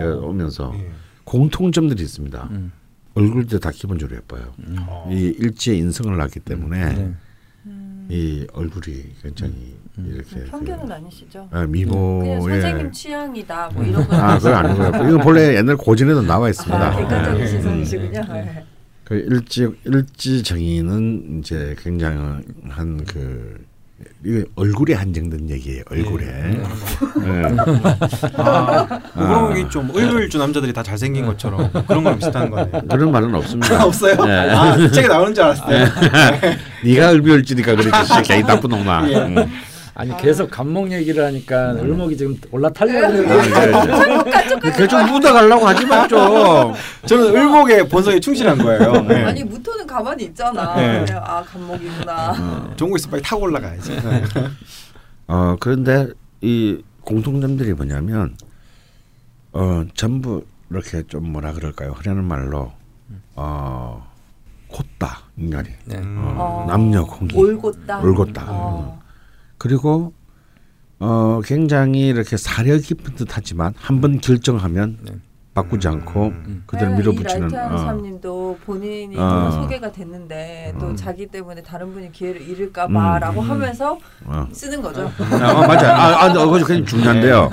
[0.01, 0.91] 예, 오면서 예.
[1.23, 2.49] 공통점들이 있습니다.
[2.51, 2.73] 음.
[3.15, 4.53] 얼굴도 다 기본적으로 예뻐요.
[4.81, 5.09] 어.
[5.13, 7.15] 이 일지에 인성을 낳기 때문에 네.
[8.11, 10.47] 이 얼굴이 굉장히 이렇게 음.
[10.51, 11.49] 편견은 그, 아니시죠?
[11.53, 14.89] 아, 미모에 선생님 취향이다 뭐 이런 거 아 그건 아니고요.
[15.09, 16.77] 이건 본래 옛날 고전에도 나와 있습니다.
[16.89, 17.47] 아, 객관적인 예.
[17.47, 18.23] 시선이시군요.
[19.11, 19.23] 네.
[19.23, 23.67] 그 일지 일지 정의는 이제 굉장한 그
[24.25, 25.83] 이게 얼굴에 한정된 얘기예요.
[25.91, 26.27] 얼굴에.
[26.27, 27.43] 예.
[28.37, 32.71] 아, 그런 게좀 의료일주 남자들이 다 잘생긴 것처럼 그런 거랑 비슷한 거네.
[32.91, 33.85] 그런 말은 없습니다.
[33.85, 34.17] 없어요?
[34.27, 34.33] 예.
[34.51, 35.87] 아, 책에 나오는 줄 알았어요.
[36.85, 37.91] 네 가 을비을지니까 그렇지.
[38.07, 39.03] 진짜 개이 나쁜 놈아.
[39.05, 39.35] 음.
[39.99, 44.73] 아니 계속 감목 얘기를 하니까 을목이 지금 올라타려고 네.
[44.77, 46.73] 그좀 묻어가려고 하지 마 좀.
[47.05, 49.03] 저는 을목의 본성에 충실한 거예요.
[49.03, 49.25] 네.
[49.25, 50.77] 아니 무토는 가만히 있잖아.
[50.77, 51.05] 네.
[51.05, 52.75] 그냥 아 간목이구나.
[52.77, 53.99] 좋은 거 있어 빨리 타고 올라가야지.
[55.27, 56.07] 어 그런데
[56.43, 58.37] 이 공통점들이 뭐냐면
[59.53, 61.91] 어 전부 이렇게 좀 뭐라 그럴까요?
[61.91, 62.71] 흐르는 말로
[63.35, 64.09] 어
[64.69, 65.97] 곧다 인간이 네.
[65.97, 66.65] 어, 어.
[66.69, 67.99] 남녀 공기 올곧다.
[67.99, 68.45] 올곧다.
[68.47, 69.08] 어.
[69.59, 70.13] 그리고
[71.01, 75.13] 어 굉장히 이렇게 사려 깊은 듯하지만 한번 결정하면 네.
[75.55, 76.63] 바꾸지 않고 음.
[76.67, 77.49] 그대로 이 밀어붙이는.
[77.49, 77.79] 라이트한 어.
[77.79, 79.51] 사님도 본인이 어.
[79.51, 80.97] 소개가 됐는데 또 음.
[80.97, 83.51] 자기 때문에 다른 분이 기회를 잃을까 봐라고 음.
[83.51, 84.49] 하면서 어.
[84.53, 85.11] 쓰는 거죠.
[85.19, 85.93] 아, 어, 맞아요.
[85.93, 87.51] 아, 아, 그거 굉장히 중요한데요.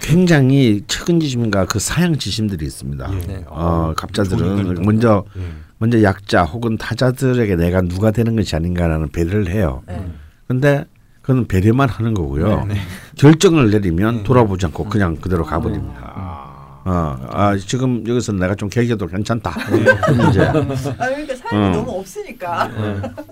[0.00, 3.10] 굉장히 측은지심과 그 사양 지심들이 있습니다.
[3.12, 3.18] 예.
[3.26, 3.44] 네.
[3.48, 4.82] 어, 갑자들은.
[4.82, 5.42] 먼저 예.
[5.76, 9.82] 먼저 약자 혹은 타자들에게 내가 누가 되는 것이 아닌가라는 배려를 해요.
[9.88, 10.10] 네.
[10.46, 10.84] 근데
[11.22, 12.64] 그건 배려만 하는 거고요.
[12.66, 12.74] 네.
[13.16, 14.22] 결정을 내리면 네.
[14.24, 16.12] 돌아보지 않고 그냥 그대로 가버립니다.
[16.84, 19.52] 어, 아, 지금 여기서 내가 좀 계기도 괜찮다.
[19.52, 21.70] 그럼 이제 아 그러니까 사연이 어.
[21.70, 22.68] 너무 없으니까.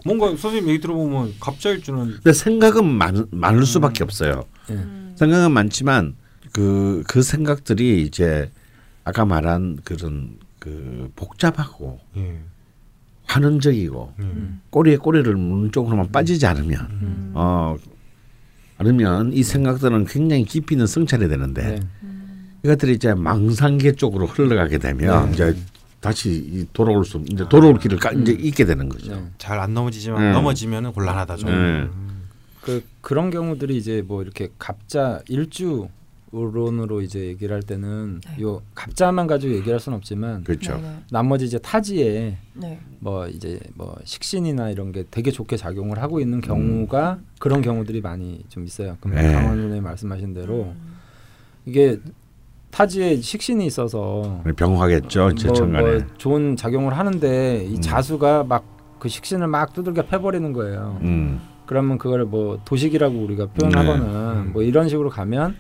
[0.05, 4.45] 뭔가 선생님 얘기 들어보면 갑자일주는 근데 생각은 많, 많을 수밖에 없어요.
[4.70, 4.74] 예.
[4.74, 5.12] 음.
[5.16, 6.14] 생각은 많지만
[6.53, 8.51] 그, 그 생각들이 이제
[9.03, 12.38] 아까 말한 그런 그 복잡하고 예.
[13.30, 14.24] 환원적이고 예.
[14.70, 17.32] 꼬리에 꼬리를 무는 쪽으로만 빠지지 않으면 음.
[17.34, 17.76] 어
[18.78, 21.80] 않으면 이 생각들은 굉장히 깊이 있는 성찰이 되는데 네.
[22.64, 25.32] 이것들이 이제 망상계 쪽으로 흘러가게 되면 네.
[25.32, 25.56] 이제
[26.00, 29.14] 다시 이 돌아올 수 이제 돌아올 길을 까, 이제 잊게 되는 거죠.
[29.14, 29.24] 네.
[29.38, 30.32] 잘안 넘어지지만 네.
[30.32, 31.50] 넘어지면은 곤란하다 좀.
[31.50, 31.54] 네.
[31.54, 32.22] 음.
[32.62, 35.88] 그 그런 경우들이 이제 뭐 이렇게 갑자 일주
[36.32, 38.42] 론으로 이제 얘기를 할 때는 네.
[38.42, 40.76] 요 갑자만 가지고 얘기할 수는 없지만 그렇죠.
[40.76, 42.80] 네, 나머지 이제 타지에 네.
[43.00, 48.44] 뭐 이제 뭐 식신이나 이런 게 되게 좋게 작용을 하고 있는 경우가 그런 경우들이 많이
[48.48, 48.96] 좀 있어요.
[49.00, 49.32] 그럼 네.
[49.32, 50.98] 강원 선생님 말씀하신 대로 음.
[51.66, 51.98] 이게
[52.70, 55.20] 타지에 식신이 있어서 병화겠죠.
[55.20, 55.82] 뭐, 제천간에.
[55.82, 57.80] 뭐 좋은 작용을 하는데 이 음.
[57.80, 61.00] 자수가 막 그 식신을 막 두들겨 패버리는 거예요.
[61.02, 61.40] 음.
[61.66, 64.50] 그러면 그걸 뭐 도식이라고 우리가 표현하거나 네.
[64.50, 65.56] 뭐 이런 식으로 가면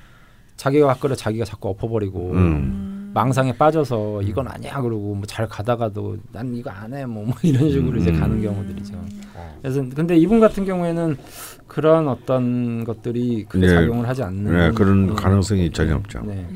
[0.60, 2.36] 자기가 갖고를 자기가 자꾸 엎어버리고 음.
[2.36, 3.10] 음.
[3.14, 7.70] 망상에 빠져서 이건 아니야 그러고 뭐 잘 가다가도 난 이거 안 해 뭐, 뭐 이런
[7.70, 8.20] 식으로 이제 음.
[8.20, 8.94] 가는 경우들이죠.
[9.34, 9.58] 어.
[9.62, 11.16] 그래서 근데 이분 같은 경우에는
[11.66, 13.74] 그런 어떤 것들이 크게 네.
[13.74, 15.16] 작용을 하지 않는 네, 그런 음.
[15.16, 16.20] 가능성이 전혀 없죠.
[16.26, 16.46] 네.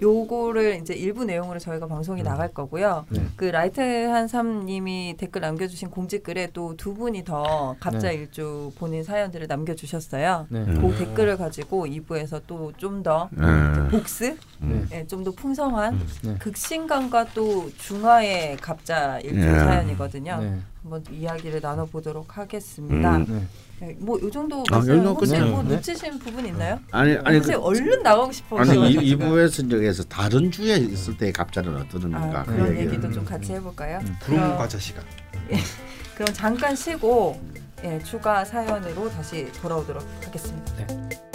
[0.00, 0.02] 음.
[0.02, 3.04] 요거를 이제 일부 내용으로 저희가 방송이 나갈 거고요.
[3.10, 3.26] 네.
[3.36, 8.14] 그 라이트한 삼님이 댓글 남겨주신 공지글에 또 두 분이 더 갑자 네.
[8.14, 10.46] 일주 본인 사연들을 남겨주셨어요.
[10.48, 10.60] 네.
[10.60, 10.80] 음.
[10.80, 13.88] 그 댓글을 가지고 2부에서 또 좀더 네.
[13.90, 14.88] 복스, 음.
[14.92, 16.06] 예, 좀더 풍성한 음.
[16.22, 16.34] 네.
[16.38, 19.58] 극신강과 또 중화의 갑자 일주 예.
[19.58, 20.38] 사연이거든요.
[20.40, 20.58] 네.
[20.82, 23.16] 한번 이야기를 나눠보도록 하겠습니다.
[23.16, 23.48] 음.
[23.80, 23.86] 네.
[23.88, 25.38] 네, 뭐이 정도 아, 말씀 요 정도 혹시.
[25.40, 25.74] 뭐 네.
[25.76, 26.78] 놓치신 부분 있나요?
[26.90, 29.04] 아니 아니 그, 선생님 얼른 나가고 싶어 아니 이, 지금.
[29.04, 32.86] 이부에서 저기에서 다른 주에 있을 때의 갑자는 어떤 의미인가 아, 그 그런 얘기를.
[32.92, 33.98] 얘기도 좀 같이 해볼까요?
[34.02, 34.16] 음.
[34.22, 35.02] 구름 그럼- 과자 시간.
[36.14, 37.40] 그럼 잠깐 쉬고
[37.82, 40.74] 예, 추가 사연으로 다시 돌아오도록 하겠습니다.
[40.86, 41.29] 네.